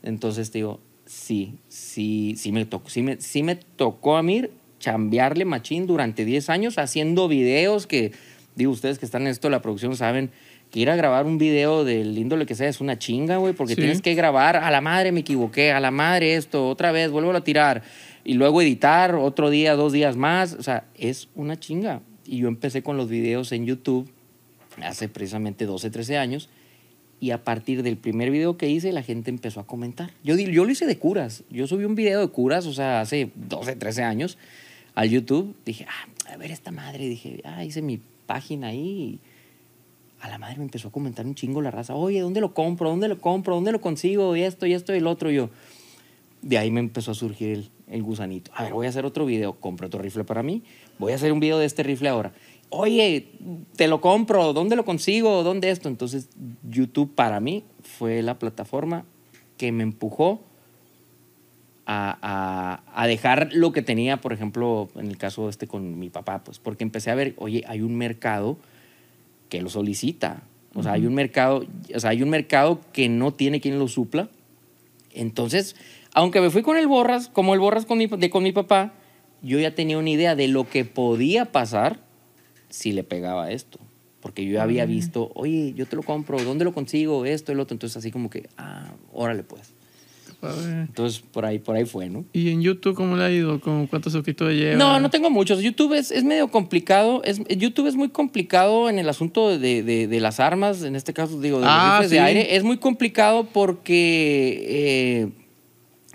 [0.03, 4.43] Entonces te digo, sí, sí, sí me tocó, sí me, sí me tocó a mí
[4.81, 8.13] chambearle machín durante 10 años haciendo videos que
[8.59, 10.31] digo, ustedes que están en esto de la producción saben
[10.71, 13.75] que ir a grabar un video del índole que sea es una chinga, güey, porque
[13.75, 13.81] Sí.
[13.81, 17.31] tienes que grabar, a la madre me equivoqué, a la madre esto, otra vez, vuelvo
[17.33, 17.83] a tirar,
[18.25, 22.03] y luego editar otro día, dos días más, o sea, es una chinga.
[22.27, 24.11] Y yo empecé con los videos en YouTube
[24.83, 26.51] hace precisamente 12, 13 años,
[27.21, 30.11] y a partir del primer video que hice, la gente empezó a comentar.
[30.23, 31.43] Yo, yo lo hice de curas.
[31.51, 34.37] Yo subí un video de curas, o sea, hace 12, 13 años,
[34.95, 35.57] al YouTube.
[35.65, 37.09] Dije, ah, a ver esta madre.
[37.09, 39.19] Dije, ah, hice mi página ahí.
[40.21, 41.95] a la madre me empezó a comentar un chingo la raza.
[41.97, 42.91] Oye, ¿dónde lo compro?
[42.91, 43.57] ¿Dónde lo compro?
[43.57, 44.37] ¿Dónde lo consigo?
[44.37, 45.31] Y esto, y esto, y el otro.
[45.31, 45.51] Yo,
[46.43, 48.53] de ahí me empezó a surgir el, el gusanito.
[48.55, 49.55] A ver, voy a hacer otro video.
[49.55, 50.63] Compro otro rifle para mí.
[50.99, 52.33] Voy a hacer un video de este rifle ahora.
[52.71, 53.33] Oye,
[53.77, 54.53] te lo compro.
[54.53, 55.43] ¿Dónde lo consigo?
[55.43, 55.89] ¿Dónde esto?
[55.89, 56.29] Entonces,
[56.69, 59.07] YouTube para mí fue la plataforma
[59.57, 60.43] que me empujó
[61.91, 66.11] a, a- a dejar lo que tenía, por ejemplo, en el caso este con mi
[66.11, 68.59] papá, pues, porque empecé a ver, oye, hay un mercado
[69.49, 70.43] que lo solicita.
[70.75, 73.89] O sea, hay un mercado, o sea, hay un mercado que no tiene quien lo
[73.89, 74.29] supla.
[75.15, 75.75] Entonces,
[76.13, 78.93] aunque me fui con el Borras, como el Borras con mi, de, con mi papá,
[79.43, 82.01] yo ya tenía una idea de lo que podía pasar
[82.69, 83.79] si le pegaba esto.
[84.21, 87.25] Porque yo ya había visto, oye, yo te lo compro, ¿dónde lo consigo?
[87.25, 87.75] Esto, el otro.
[87.75, 89.73] Entonces, así como que, ah, órale pues.
[90.41, 90.71] Padre.
[90.83, 92.25] Entonces, por ahí, por ahí fue, ¿no?
[92.33, 93.61] ¿Y en YouTube cómo le ha ido?
[93.61, 94.77] ¿Con ¿Cuántos suscriptores lleva?
[94.77, 95.61] No, no tengo muchos.
[95.61, 97.23] YouTube es, es medio complicado.
[97.25, 101.13] Es, YouTube es muy complicado en el asunto de, de- de las armas, en este
[101.13, 102.57] caso, digo, de los Ah, rifles de aire.
[102.57, 105.29] Es muy complicado porque eh,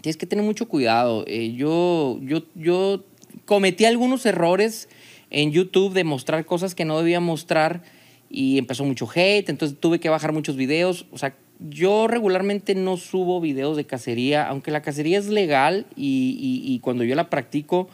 [0.02, 1.26] tienes que tener mucho cuidado.
[1.28, 3.04] Eh, yo, yo, yo
[3.46, 4.88] cometí algunos errores
[5.32, 7.84] en YouTube de mostrar cosas que no debía mostrar
[8.30, 11.06] y empezó mucho hate, entonces tuve que bajar muchos videos.
[11.12, 11.36] O sea,
[11.70, 17.16] yo regularmente no subo videos de cacería, aunque la cacería es legal y, cuando yo
[17.16, 17.88] la practico,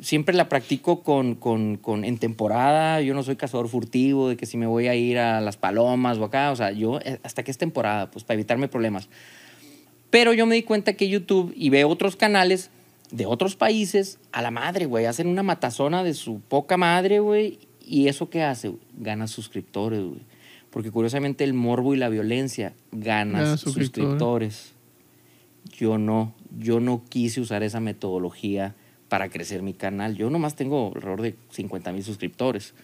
[0.00, 3.00] siempre la practico con, con- en temporada.
[3.00, 6.18] Yo no soy cazador furtivo, de que si me voy a ir a las palomas
[6.18, 9.08] o acá, o sea, yo eh, hasta que es temporada, pues para evitarme problemas.
[10.10, 12.70] Pero yo me di cuenta que YouTube y veo otros canales
[13.10, 17.58] de otros países, a la madre, güey, hacen una matazona de su poca madre, güey.
[17.86, 18.72] ¿Y eso qué hace?
[18.98, 20.20] Gana suscriptores, güey.
[20.74, 24.72] Porque curiosamente el morbo y la violencia ganan Gana suscriptores.
[25.78, 28.74] Yo no, yo no quise usar esa metodología
[29.08, 30.16] para crecer mi canal.
[30.16, 32.74] Yo nomás tengo alrededor de 50 mil suscriptores.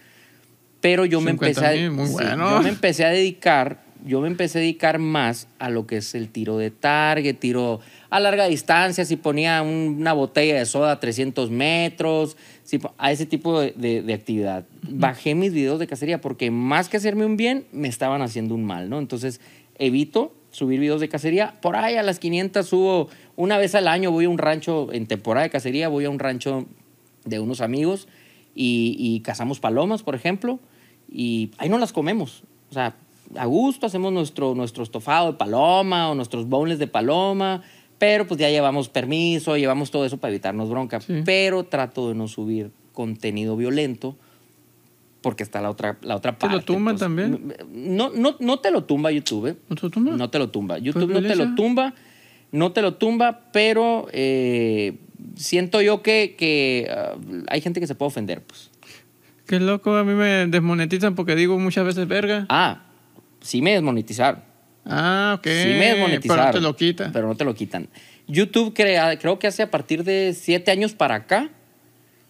[0.80, 2.50] Pero yo me 50,000, empecé a, muy sí, bueno.
[2.50, 6.14] yo me empecé a dedicar, yo me empecé a dedicar más a lo que es
[6.14, 10.92] el tiro de target, tiro a larga distancia, si ponía un- una botella de soda
[10.92, 14.64] a 300 metros, si a ese tipo de, de- de actividad.
[14.88, 18.64] Bajé mis videos de cacería porque más que hacerme un bien, me estaban haciendo un
[18.64, 18.98] mal, ¿no?
[18.98, 19.40] Entonces,
[19.78, 21.60] evito subir videos de cacería.
[21.60, 25.06] Por ahí a las 500 subo una vez al año, voy a un rancho en
[25.06, 26.66] temporada de cacería, voy a un rancho
[27.24, 28.08] de unos amigos
[28.54, 30.58] y, y cazamos palomas, por ejemplo,
[31.10, 32.42] y ahí no las comemos.
[32.70, 32.96] O sea,
[33.36, 37.62] a gusto hacemos nuestro, nuestro estofado de paloma o nuestros bowls de paloma,
[38.00, 41.02] pero pues ya llevamos permiso, llevamos todo eso para evitarnos bronca.
[41.02, 41.20] Sí.
[41.22, 44.16] Pero trato de no subir contenido violento
[45.20, 46.56] porque está la otra, la otra ¿Te parte.
[46.56, 47.00] lo tumban pues.
[47.00, 47.54] también?
[47.70, 49.48] No, no, no te lo tumba YouTube.
[49.48, 49.56] ¿eh?
[49.68, 50.16] ¿No te tumba?
[50.16, 50.78] No te lo tumba.
[50.78, 51.94] YouTube no te lo tumba,
[52.52, 54.96] no te lo tumba, pero eh,
[55.36, 57.16] siento yo que, que ah,
[57.48, 58.70] hay gente que se puede ofender, pues.
[59.46, 62.46] Qué loco, a mí me desmonetizan porque digo muchas veces verga.
[62.48, 62.84] Ah,
[63.42, 64.48] sí me desmonetizaron.
[64.84, 65.44] Ah, ok.
[65.46, 66.44] Sí me desmonetizaron.
[66.46, 67.12] Pero te lo quitan.
[67.12, 67.88] Pero no te lo quitan.
[68.26, 71.50] YouTube crea- creo que hace a partir de siete años para acá,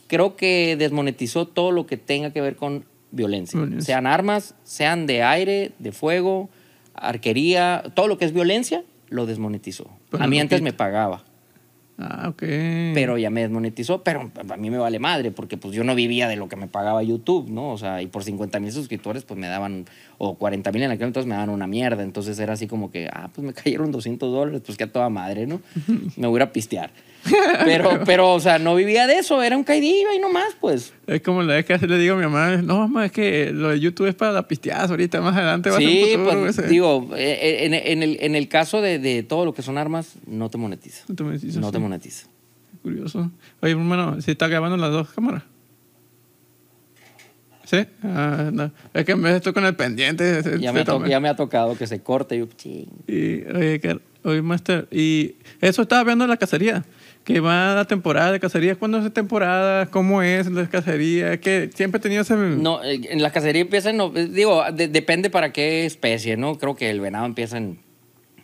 [0.06, 3.58] creo que desmonetizó todo lo que tenga que ver con violencia.
[3.60, 3.84] Violencia.
[3.94, 6.48] Sean armas, sean de aire, de fuego,
[6.94, 9.88] arquería, todo lo que es violencia, lo desmonetizó.
[10.10, 10.64] Pero a mí antes quita.
[10.64, 11.24] me pagaba.
[12.02, 12.42] Ah, ok.
[12.94, 16.28] pero ya me desmonetizó, pero a mí me vale madre, porque pues yo no vivía
[16.28, 17.72] de lo que me pagaba YouTube, ¿no?
[17.72, 19.84] O sea, y por 50 mil suscriptores pues me daban,
[20.16, 23.08] o 40 mil en aquel entonces me daban una mierda, entonces era así como que,
[23.12, 25.60] ah, pues me cayeron 200 dólares, pues que a toda madre, ¿no?
[26.16, 26.90] Me voy a pistear.
[27.64, 30.92] Pero, pero, o sea, no vivía de eso, era un caidillo y no más, pues.
[31.06, 33.68] Es como la vez que le digo a mi mamá, no, mamá, es que lo
[33.68, 36.40] de YouTube es para la pisteadas ahorita, más adelante va a Sí, ser un futuro.
[36.44, 36.68] pues ese".
[36.68, 40.14] digo, eh, en, en el, en el caso de, de todo lo que son armas,
[40.26, 41.04] no te monetiza.
[41.08, 41.72] No te monetiza, No sí.
[41.72, 42.26] te monetiza.
[42.82, 43.30] Curioso.
[43.60, 45.42] Oye, hermano, si está grabando las dos cámaras.
[47.66, 47.86] ¿Sí?
[48.02, 48.72] Ah, no.
[48.94, 50.42] Es que en vez de estoy con el pendiente.
[50.42, 51.08] se- Ya se me, ha to- toma.
[51.08, 52.34] ya me ha tocado que se corte.
[52.36, 52.88] y Yo, ching.
[53.06, 53.80] Y, oye,
[54.24, 56.84] oye, Master, y eso estaba viendo la cacería.
[57.24, 58.74] Que va la temporada de cacería.
[58.76, 59.86] ¿Cuándo es temporada?
[59.86, 61.38] ¿Cómo es la cacería?
[61.40, 62.34] Que siempre he tenido ese.
[62.34, 66.36] No, eh, en la cacería empieza en, no- eh, digo, de- depende para qué especie,
[66.36, 66.56] ¿no?
[66.58, 67.78] Creo que el venado empieza en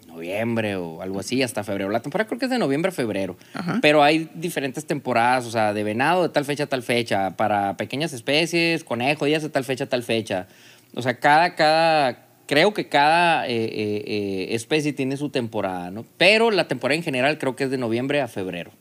[0.06, 1.90] noviembre o algo así, hasta febrero.
[1.90, 3.36] La temporada creo que es de noviembre a febrero.
[3.82, 7.76] Pero hay diferentes temporadas, o sea, de venado de tal fecha a tal fecha, para
[7.76, 10.46] pequeñas especies, conejo, días de tal fecha a tal fecha.
[10.94, 16.04] O sea, cada, cada, creo que cada eh, eh, eh, especie tiene su temporada, ¿no?
[16.16, 18.72] Pero la temporada en general creo que es de noviembre a febrero.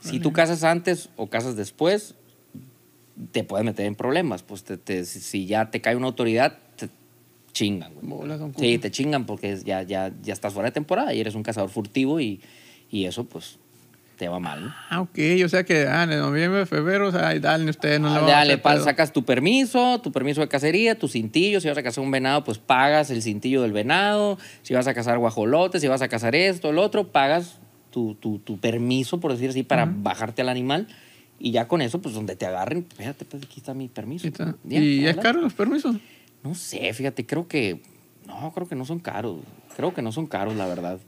[0.00, 2.16] Si tú casas antes o casas después,
[3.30, 4.42] te puedes meter en problemas.
[4.42, 6.88] Pues te, si ya te cae una autoridad, te
[7.52, 7.92] chingan.
[8.58, 11.70] Sí, te chingan porque ya, ya, ya estás fuera de temporada y eres un cazador
[11.70, 12.40] furtivo y,
[12.90, 13.60] y eso pues
[14.22, 14.72] te va mal.
[14.88, 15.18] Ah, ok.
[15.44, 19.12] O sea que ah, en noviembre, febrero, o sea, dale, ustedes no le Dale, sacas
[19.12, 21.60] tu permiso, tu permiso de cacería, tu cintillo.
[21.60, 24.38] Si vas a cazar un venado, pues pagas el cintillo del venado.
[24.62, 27.58] Si vas a cazar guajolotes, si vas a cazar esto, el otro, pagas
[27.90, 30.86] tu, tu, tu permiso, por decir así, para bajarte al animal.
[31.40, 34.28] Y ya con eso, pues donde te agarren, fíjate, pues aquí está mi permiso.
[34.68, 35.96] ¿Y es caro los permisos?
[36.44, 37.82] No sé, fíjate, creo que.
[38.28, 39.40] No, creo que no son caros.
[39.74, 41.00] Creo que no son caros, la verdad.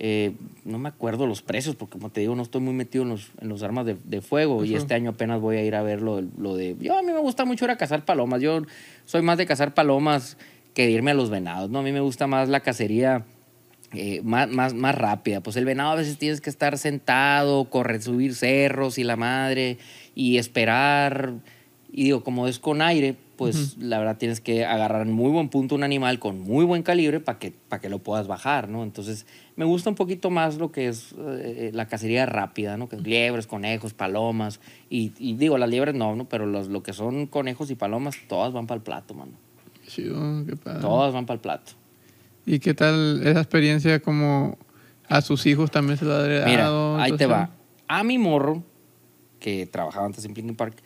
[0.00, 0.32] Eh,
[0.64, 3.32] no me acuerdo los precios, porque como te digo, no estoy muy metido en los,
[3.40, 4.64] en los armas de, de fuego.
[4.64, 6.76] Y este año apenas voy a ir a ver lo, lo, de.
[6.78, 8.40] Yo a mí me gusta mucho ir a cazar palomas.
[8.40, 8.62] Yo
[9.04, 10.36] soy más de cazar palomas
[10.72, 11.80] que de irme a los venados, ¿no?
[11.80, 13.24] A mí me gusta más la cacería
[13.92, 15.40] eh, más, más, más rápida.
[15.40, 19.78] Pues el venado a veces tienes que estar sentado, correr, subir cerros y la madre,
[20.14, 21.34] y esperar.
[21.90, 25.48] Y digo, como es con aire, pues la verdad tienes que agarrar en muy buen
[25.48, 28.82] punto un animal con muy buen calibre para que, para que lo puedas bajar, ¿no?
[28.82, 32.88] Entonces, me gusta un poquito más lo que es eh, la cacería rápida, ¿no?
[32.88, 34.58] Que es liebres, conejos, palomas.
[34.90, 36.28] Y, digo, las liebres no, ¿no?
[36.28, 39.32] Pero los, lo que son conejos y palomas, todas van para el plato, mano.
[39.86, 40.80] Sí, oh, qué padre.
[40.80, 41.72] Todas van para el plato.
[42.44, 44.58] ¿Y qué tal esa experiencia como
[45.08, 46.48] a sus hijos también se lo ha dado?
[46.48, 47.50] Mira, ahí te va.
[47.86, 48.64] A mi morro,
[49.38, 50.82] que trabajaba antes en Plinking Park,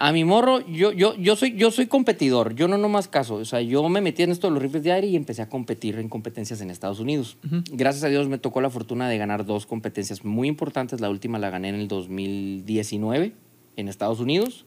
[0.00, 3.34] a mi morro, yo, yo, yo, soy, yo soy competidor, yo no nomás caso.
[3.34, 5.48] O sea, yo me metí en esto de los rifles de aire y empecé a
[5.48, 7.36] competir en competencias en Estados Unidos.
[7.72, 11.00] Gracias a Dios me tocó la fortuna de ganar dos competencias muy importantes.
[11.00, 13.32] La última la gané en el 2019
[13.76, 14.66] en Estados Unidos.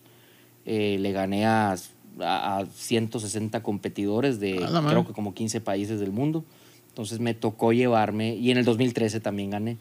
[0.66, 1.76] Eh, le gané a
[2.20, 4.56] a, 160 competidores de
[4.88, 6.44] creo que como 15 países del mundo.
[6.90, 9.78] Entonces me tocó llevarme, y en el 2013 también gané.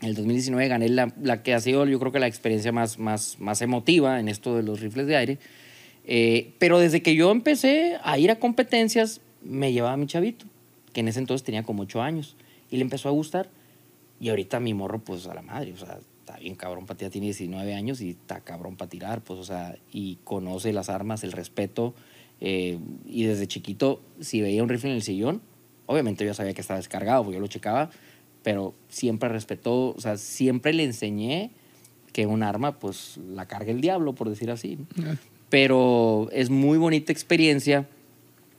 [0.00, 3.40] El 2019 gané la, la, que ha sido yo creo que la experiencia más, más,
[3.40, 5.38] más emotiva en esto de los rifles de aire.
[6.10, 10.46] Eh, pero desde que yo empecé a ir a competencias, me llevaba a mi chavito,
[10.92, 12.36] que en ese entonces tenía como 8 años,
[12.70, 13.50] y le empezó a gustar.
[14.20, 17.12] Y ahorita mi morro, pues a la madre, o sea, está bien cabrón para tirar,
[17.12, 21.24] tiene 19 años y está cabrón para tirar, pues, o sea, y conoce las armas,
[21.24, 21.94] el respeto.
[22.40, 25.42] Eh, y desde chiquito, si veía un rifle en el sillón,
[25.86, 27.90] obviamente yo sabía que estaba descargado, porque yo lo checaba,
[28.48, 31.50] pero siempre respetó, o sea, siempre le enseñé
[32.14, 34.78] que un arma, pues, la carga el diablo, por decir así.
[35.50, 37.86] Pero es muy bonita experiencia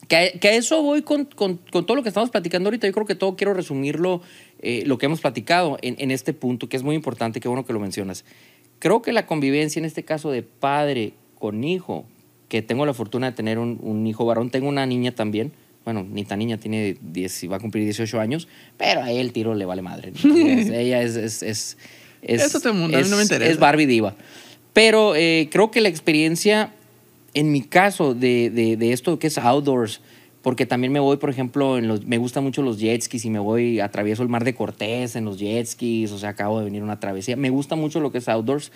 [0.07, 2.85] que a, eso voy con, con, con, todo lo que estamos platicando ahorita.
[2.85, 4.21] Yo creo que todo quiero resumirlo,
[4.61, 7.65] eh, lo que hemos platicado en, en, este punto, que es muy importante, qué bueno
[7.65, 8.25] que lo mencionas.
[8.77, 12.05] Creo que la convivencia en este caso de padre con hijo,
[12.47, 15.51] que tengo la fortuna de tener un, un hijo varón, tengo una niña también,
[15.93, 19.33] bueno, ni tan niña, tiene 10, va a cumplir 18 años, pero a él el
[19.33, 20.13] tiro le vale madre.
[20.23, 21.15] ella es...
[21.15, 21.77] es, es,
[22.21, 23.51] es Eso te mundo, no me interesa.
[23.51, 24.15] Es Barbie Diva.
[24.73, 26.73] Pero eh, creo que la experiencia
[27.33, 30.01] en mi caso de, de, esto que es outdoors,
[30.41, 33.29] porque también me voy, por ejemplo, en los, me gustan mucho los jet skis y
[33.29, 36.65] me voy, atravieso el mar de Cortés en los jet skis, o sea, acabo de
[36.65, 37.35] venir una travesía.
[37.35, 38.71] Me gusta mucho lo que es outdoors.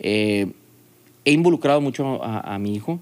[0.00, 0.52] Eh,
[1.24, 3.00] he involucrado mucho a, mi hijo.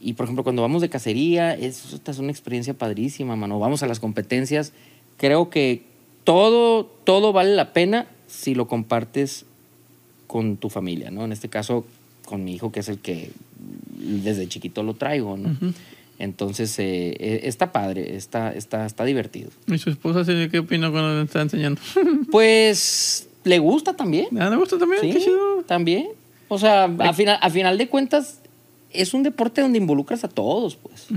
[0.00, 3.58] Y, por ejemplo, cuando vamos de cacería, es, esta es una experiencia padrísima, mano.
[3.58, 4.72] Vamos a las competencias.
[5.16, 5.82] Creo que
[6.24, 9.46] todo, todo vale la pena si lo compartes
[10.26, 11.24] con tu familia, ¿no?
[11.24, 11.86] En este caso,
[12.26, 13.30] con mi hijo, que es el que
[13.96, 15.56] desde chiquito lo traigo, ¿no?
[16.18, 19.50] Entonces, eh, eh, está padre, está, está, está divertido.
[19.66, 21.80] ¿Y su esposa qué opina cuando le está enseñando?
[22.30, 24.26] pues le gusta también.
[24.40, 25.00] ¿Ah, ¿Le gusta también?
[25.02, 25.28] Sí,
[25.66, 26.08] también.
[26.48, 28.40] O sea, a final, a final de cuentas,
[28.90, 31.08] es un deporte donde involucras a todos, pues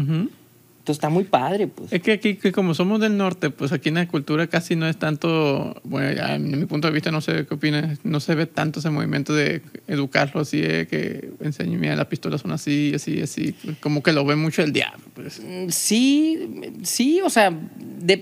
[0.91, 1.91] está muy padre, pues.
[1.91, 4.87] Es que aquí, que como somos del norte, pues aquí en la cultura casi no
[4.87, 8.35] es tanto, bueno, ya en mi punto de vista no sé qué opinas, no se
[8.35, 12.93] ve tanto ese movimiento de educarlo así, de que enseñe, mira, las pistolas son así,
[12.95, 15.41] así, así, como que lo ve mucho el diablo, pues.
[15.43, 17.53] Mm, sí, sí, o sea,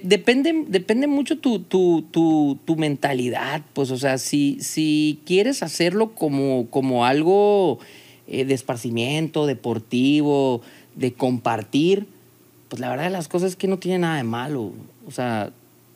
[0.04, 6.14] depende, depende mucho tu, tu, tu, tu, mentalidad, pues, o sea, si, si quieres hacerlo
[6.14, 7.80] como, como algo
[8.28, 10.62] eh, de esparcimiento, deportivo,
[10.96, 12.08] de compartir,
[12.70, 14.74] pues la verdad de las cosas es que no tiene nada de malo.
[15.08, 15.52] O sea,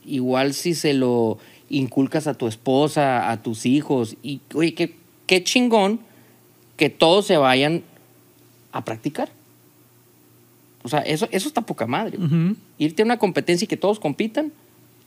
[0.06, 1.38] igual si se lo
[1.70, 4.96] inculcas a tu esposa, a tus hijos, y oye, qué,
[5.28, 6.00] qué chingón
[6.78, 7.84] que todos se vayan
[8.72, 9.30] a practicar.
[10.84, 12.18] O sea, eso, eso está poca madre.
[12.78, 14.52] Irte a una competencia y que todos compitan,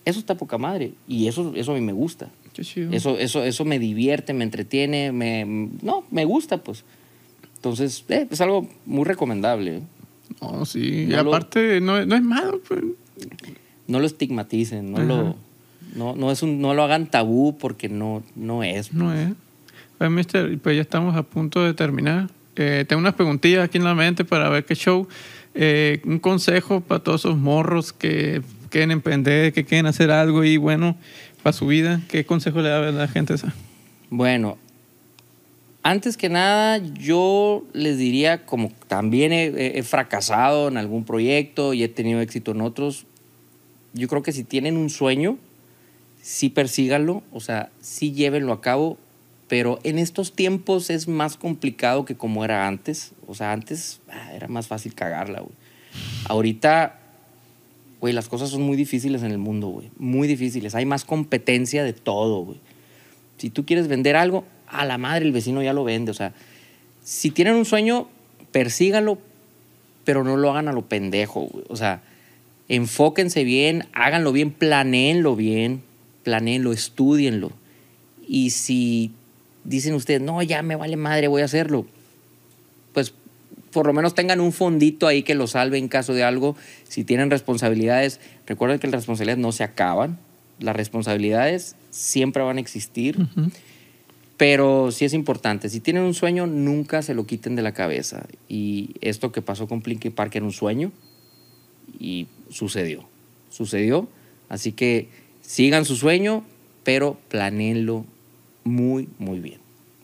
[0.05, 0.93] Eso está poca madre.
[1.09, 2.29] Y eso, eso a mí me gusta.
[2.53, 2.93] Qué chido.
[2.93, 5.45] Eso, eso, eso me divierte, me entretiene, me,
[5.83, 6.85] no, me gusta, pues.
[7.65, 9.81] Entonces, eh, es algo muy recomendable.
[10.43, 11.05] No, sí.
[11.05, 12.83] y No lo- aparte, no, no es malo, pues.
[13.87, 15.07] No lo estigmaticen, no Ajá.
[15.07, 15.37] lo,
[15.97, 18.93] no, no, es un, no lo hagan tabú porque no, no es.
[18.93, 19.31] No es.
[19.97, 22.29] Pues, mister, pues ya estamos a punto de terminar.
[22.57, 25.09] Eh, tengo unas preguntillas aquí en la mente para ver qué show.
[25.55, 30.59] Eh, un consejo para todos esos morros que quieren emprender, que quieren hacer algo y
[30.59, 30.97] bueno,
[31.43, 32.03] para su vida.
[32.11, 33.55] ¿Qué consejo le da a la gente esa?
[34.11, 34.59] Bueno,
[35.85, 41.83] antes que nada, yo les diría, como también he, he- fracasado en algún proyecto y
[41.85, 43.05] he tenido éxito en otros,
[43.93, 45.37] yo creo que si tienen un sueño,
[46.23, 48.97] sí persíganlo, o sea, sí llévenlo a cabo,
[49.47, 53.13] pero en estos tiempos es más complicado que como era antes.
[53.27, 55.53] O sea, antes ah, era más fácil cagarla, güey.
[56.25, 56.99] Ahorita,
[58.01, 59.91] güey, las cosas son muy difíciles en el mundo, güey.
[59.99, 60.75] Muy difíciles.
[60.75, 62.59] Hay más competencia de todo, güey.
[63.37, 64.45] Si tú quieres vender algo,
[64.75, 66.11] a la madre el vecino ya lo vende.
[66.11, 66.33] O sea,
[67.03, 68.09] si tienen un sueño,
[68.53, 69.19] persíganlo,
[70.05, 71.65] pero no lo hagan a lo pendejo, güey.
[71.69, 72.03] O sea,
[72.69, 75.83] enfóquense bien, háganlo bien, planeenlo bien,
[76.23, 77.53] planeenlo, estudienlo.
[78.27, 79.13] Y si
[79.65, 81.87] dicen ustedes, no, ya me vale madre, voy a hacerlo,
[82.93, 83.13] pues
[83.71, 86.57] por lo menos tengan un fondito ahí que lo salve en caso de algo.
[86.89, 90.19] Si tienen responsabilidades, recuerden que las responsabilidades no se acaban.
[90.61, 93.19] Las responsabilidades siempre van a existir.
[94.37, 98.27] Pero sí es importante, si tienen un sueño, nunca se lo quiten de la cabeza.
[98.49, 100.91] Y esto que pasó con Plinky Park era un sueño
[102.01, 103.05] y sucedió.
[103.51, 104.09] Sucedió.
[104.49, 105.09] Así que
[105.41, 106.45] sigan su sueño,
[106.83, 108.05] pero planeenlo
[108.65, 109.61] muy, muy bien.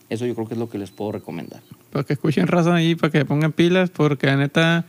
[0.08, 1.62] Eso yo creo que es lo que les puedo recomendar.
[1.90, 4.86] Para que escuchen raza ahí, para que pongan pilas, porque la neta,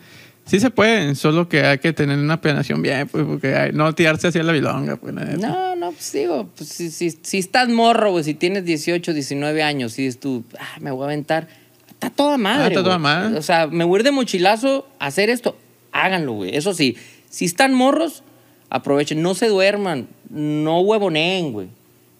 [0.52, 3.96] sí se pueden, solo que hay que tener una planeación bien, pues, porque hay- no
[3.96, 5.14] tirarse hacia la bilonga, pues.
[5.14, 9.64] No, no, pues digo, pues, si, si, si estás morro, güey, si tienes 18, 19
[9.64, 11.48] años, y dices tú, ah, me voy a aventar,
[11.90, 12.64] está toda madre.
[12.66, 13.38] Ah, está toda madre.
[13.38, 15.58] O sea, me voy a ir de mochilazo a hacer esto,
[15.94, 16.54] háganlo, güey.
[16.58, 16.98] Eso sí,
[17.30, 18.22] si están morros,
[18.70, 21.68] aprovechen, no se duerman, no huevoneen, güey.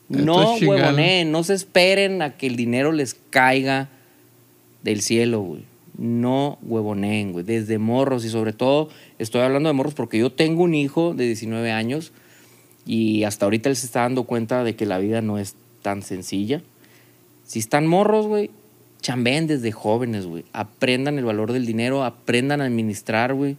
[0.08, 3.90] No es huevoneen, no se esperen a que el dinero les caiga
[4.84, 5.64] del cielo, güey.
[5.98, 7.46] No huevoneen, güey.
[7.46, 8.90] Desde morros y sobre todo
[9.20, 12.12] estoy hablando de morros porque yo tengo un hijo de 19 años
[12.86, 16.02] y hasta ahorita él se está dando cuenta de que la vida no es tan
[16.02, 16.62] sencilla.
[17.46, 18.50] Si están morros, güey,
[19.02, 20.46] chambeen desde jóvenes, güey.
[20.54, 23.58] Aprendan el valor del dinero, aprendan a administrar, güey.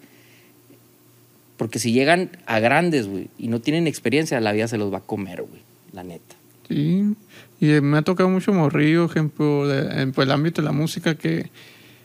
[1.56, 4.98] Porque si llegan a grandes, güey, y no tienen experiencia, la vida se los va
[4.98, 5.60] a comer, güey.
[5.92, 6.34] La neta.
[6.68, 7.14] Sí,
[7.60, 11.50] y me ha tocado mucho morrillo, ejemplo, en pues, el ámbito de la música, que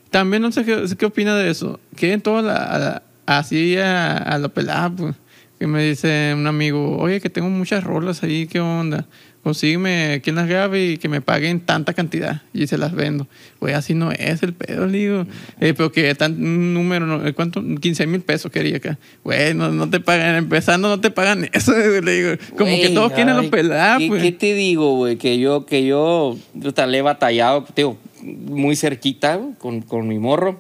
[0.09, 1.79] también no sé qué, qué opina de eso.
[1.95, 5.15] Que en toda la, la- así a, a la pelada, pues,
[5.59, 9.05] que me dice un amigo, oye, que tengo muchas rolas ahí, ¿qué onda?
[9.43, 13.27] Consígueme quien las grabe y que me paguen tanta cantidad y se las vendo.
[13.61, 15.25] Güey, así no es el pedo, le digo.
[15.61, 17.63] Eh, pero que tan, un número, eh, ¿cuánto?
[17.79, 18.97] 15 mil pesos quería acá.
[19.23, 22.31] Güey, no, no te pagan, empezando no te pagan eso, le digo.
[22.57, 24.21] Como que Güey, todos quieren ay, los peladas, ¿qué, pues.
[24.21, 25.15] qué te digo, güey?
[25.15, 27.97] Que yo, que yo, puta, le he batallado, digo,
[28.27, 30.59] muy cerquita con, con mi morro.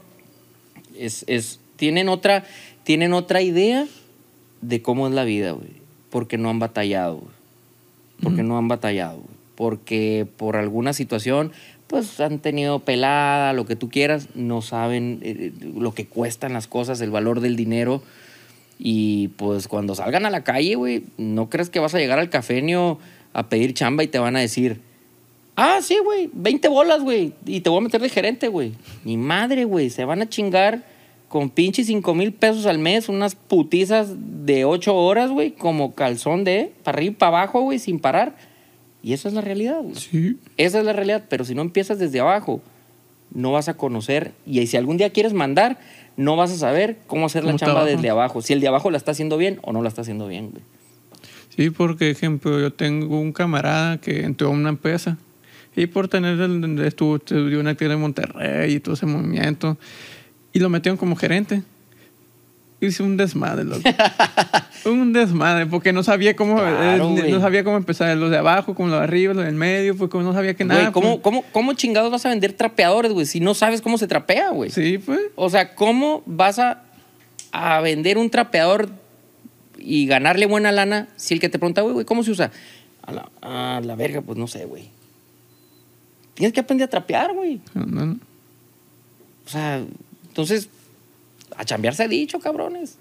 [0.97, 2.45] Es, es, tienen, otra,
[2.83, 3.85] tienen otra idea
[4.61, 5.69] de cómo es la vida, güey.
[6.09, 7.31] Porque no han batallado, güey.
[8.21, 9.37] Porque no han batallado, güey.
[9.55, 11.51] Porque por alguna situación,
[11.87, 16.67] pues han tenido pelada, lo que tú quieras, no saben eh, lo que cuestan las
[16.67, 18.03] cosas, el valor del dinero.
[18.79, 22.29] Y pues cuando salgan a la calle, güey, no crees que vas a llegar al
[22.29, 22.99] cafenio
[23.33, 24.81] a pedir chamba y te van a decir,
[25.57, 28.73] ah, sí, güey, 20 bolas, güey, y te voy a meter de gerente, güey.
[29.03, 30.85] Ni madre, güey, se van a chingar
[31.27, 34.13] con pinche 5 mil pesos al mes, unas putizas
[34.45, 38.37] de 8 horas, güey, como calzón de para arriba y para abajo, güey, sin parar.
[39.03, 39.95] Y esa es la realidad, güey.
[39.95, 40.37] Sí.
[40.55, 42.61] Esa es la realidad, pero si no empiezas desde abajo,
[43.33, 44.31] no vas a conocer.
[44.45, 45.79] Y si algún día quieres mandar,
[46.15, 47.95] no vas a saber cómo hacer la ¿Cómo está chamba abajo?
[47.95, 48.41] desde abajo.
[48.41, 50.63] Si el de abajo la está haciendo bien o no la está haciendo bien, güey.
[51.55, 55.17] Sí, porque, ejemplo, yo tengo un camarada que entró a una empresa
[55.77, 59.77] y por tener el, estuvo, estudió una actividad en Monterrey y todo ese movimiento
[60.51, 61.61] y lo metieron como gerente.
[62.79, 63.81] Hice un desmadre, loco.
[64.85, 67.31] un desmadre, porque no sabía cómo, Claro, eh, güey.
[67.31, 70.11] no sabía cómo empezar los de abajo, como los de arriba, los del medio, pues
[70.11, 70.91] como no sabía que Güey, nada.
[70.91, 71.21] ¿cómo, pues.
[71.23, 73.25] cómo, ¿Cómo chingados vas a vender trapeadores, güey?
[73.25, 74.69] Si no sabes cómo se trapea, güey.
[74.69, 75.19] Sí, pues.
[75.35, 76.83] O sea, ¿cómo vas a,
[77.51, 78.89] a vender un trapeador
[79.79, 82.51] y ganarle buena lana si el que te pregunta, güey, güey, ¿cómo se usa?
[83.01, 84.89] A la, a la verga, pues no sé, güey.
[86.37, 87.59] Tienes que aprender a trapear, güey.
[87.73, 88.19] No, no, no.
[89.43, 89.81] O sea,
[90.27, 90.69] entonces,
[91.57, 92.99] a chambear se ha dicho, cabrones.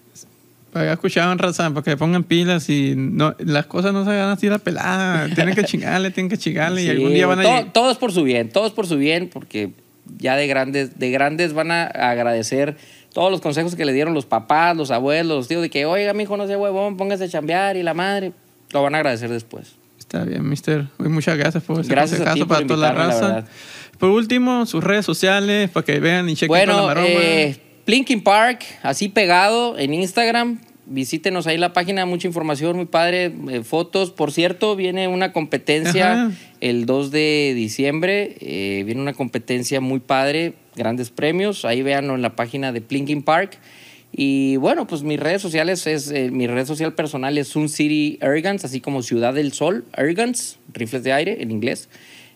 [0.74, 4.59] Escuchaban raza, para que pongan pilas y no, las cosas no se hagan así la
[4.59, 5.28] pelada.
[5.34, 7.72] tienen que chingarle, tienen que chingarle y algún día van a todo, llegar.
[7.74, 9.72] todo es por su bien, todo es por su bien, porque
[10.18, 12.76] ya de grandes, de grandes van a agradecer
[13.12, 16.14] todos los consejos que le dieron los papás, los abuelos, los tíos, de que, oiga,
[16.14, 18.32] mi hijo, no sea huevón, póngase a chambear y la madre.
[18.72, 19.76] Lo van a agradecer después.
[20.07, 20.87] Está bien, mister.
[20.99, 23.45] Muchas gracias por ese Gracias a ti consejazo por para toda la raza.
[23.99, 27.09] por último, sus redes sociales para que vean y chequen toda la Bueno, maroma.
[27.09, 30.61] eh, Plinking Park, así pegado en Instagram.
[30.89, 34.13] Visítenos ahí la página, mucha información, muy padre, eh, fotos.
[34.13, 36.31] Por cierto, viene una competencia Ajá.
[36.61, 38.37] el 2 de diciembre.
[38.41, 41.65] eh, viene una competencia muy padre, grandes premios.
[41.65, 43.59] Ahí véanlo en la página de Plinking Park.
[44.19, 48.19] Y bueno, pues mis redes sociales es, eh, mi red social personal es Sun City
[48.23, 51.91] Ergans, así como Ciudad del Sol, Ergans, rifles de aire en inglés.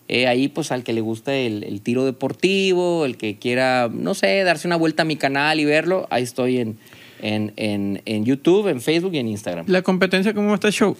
[0.07, 4.13] Eh, ahí, pues al que le gusta el, el tiro deportivo, el que quiera, no
[4.13, 6.77] sé, darse una vuelta a mi canal y verlo, ahí estoy en,
[7.21, 9.65] en, en, en YouTube, en Facebook y en Instagram.
[9.67, 10.95] La competencia, ¿cómo está el show?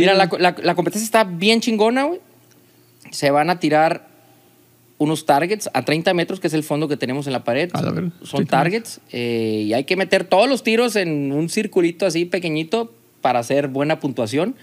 [0.00, 2.20] Mira, la, la- la competencia está bien chingona, güey.
[3.10, 4.08] Se van a tirar
[5.02, 7.70] unos targets a 30 metros, que es el fondo que tenemos en la pared.
[7.72, 7.90] A la
[8.22, 9.00] Son 30 targets.
[9.10, 13.68] eh, y hay que meter todos los tiros en un circulito así pequeñito para hacer
[13.68, 14.54] buena puntuación.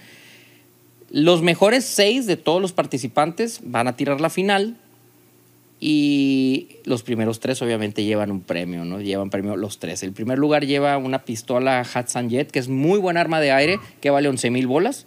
[1.11, 4.77] Los mejores seis de todos los participantes van a tirar la final.
[5.81, 8.99] Y los primeros tres obviamente llevan un premio, ¿no?
[8.99, 10.03] Llevan premio los tres.
[10.03, 13.79] El primer lugar lleva una pistola Hudson Jet, que es muy buena arma de aire,
[14.01, 15.05] que vale 11 mil bolas.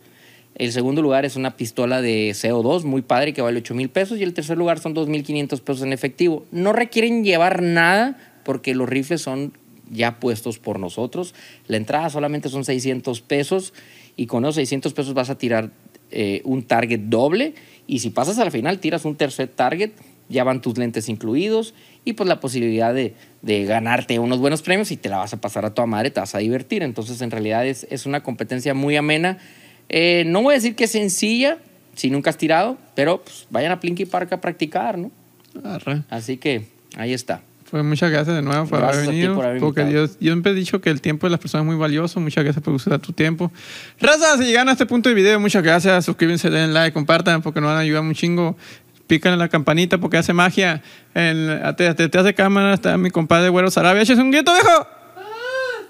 [0.54, 4.18] El segundo lugar es una pistola de CO2, muy padre, que vale 8 mil pesos.
[4.18, 6.44] Y el tercer lugar son 2.500 pesos en efectivo.
[6.52, 9.52] No requieren llevar nada porque los rifles son
[9.90, 11.34] ya puestos por nosotros.
[11.68, 13.72] La entrada solamente son 600 pesos
[14.16, 15.70] y con esos 600 pesos vas a tirar
[16.10, 17.54] eh, un target doble
[17.86, 19.92] y si pasas a la final tiras un tercer target,
[20.28, 21.74] ya van tus lentes incluidos
[22.04, 25.64] y pues la posibilidad de, ganarte unos buenos premios y te la vas a pasar
[25.64, 26.82] a tu madre, te vas a divertir.
[26.82, 29.38] Entonces en realidad es una competencia muy amena.
[29.88, 31.58] Eh, no voy a decir que es sencilla
[31.94, 35.10] si nunca has tirado, pero pues, vayan a Plinky Park a practicar, ¿no?
[35.64, 36.02] Arre.
[36.08, 36.66] Así que
[36.96, 37.42] ahí está.
[37.70, 39.34] Pues muchas gracias de nuevo por Gracias haber venido.
[39.34, 39.84] por haber porque.
[39.86, 42.20] Dios, yo siempre he dicho que el tiempo de las personas es muy valioso.
[42.20, 43.50] Muchas gracias por usar tu tiempo.
[43.98, 46.04] Raza, si llegan a este punto del video, muchas gracias.
[46.04, 48.58] Suscríbanse, den like, compartan porque nos van a ayudar un chingo.
[49.06, 50.82] Pícanle la campanita porque hace magia.
[51.14, 54.02] En, detrás de hace cámara está mi compadre Güero Sarabia.
[54.02, 54.86] ¿Eches un grito, viejo?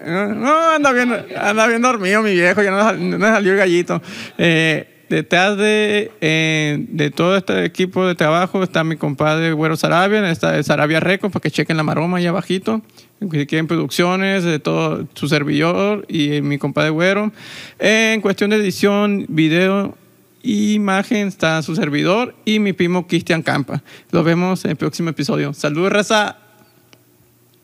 [0.04, 4.02] No, anda bien, anda bien dormido mi viejo, ya no, no salió el gallito.
[4.38, 10.28] Eh, detrás de, eh, de todo este equipo de trabajo está mi compadre Güero Sarabia,
[10.30, 12.82] está Sarabia Records, para que chequen la maroma ahí abajito.
[13.20, 17.30] Si quieren producciones, de todo su servidor y mi compadre Güero.
[17.78, 19.96] en cuestión de edición, video,
[20.42, 23.82] imagen, está su servidor y mi primo Cristian Campa.
[24.10, 25.54] Los vemos en el próximo episodio.
[25.54, 26.41] Saludos, raza.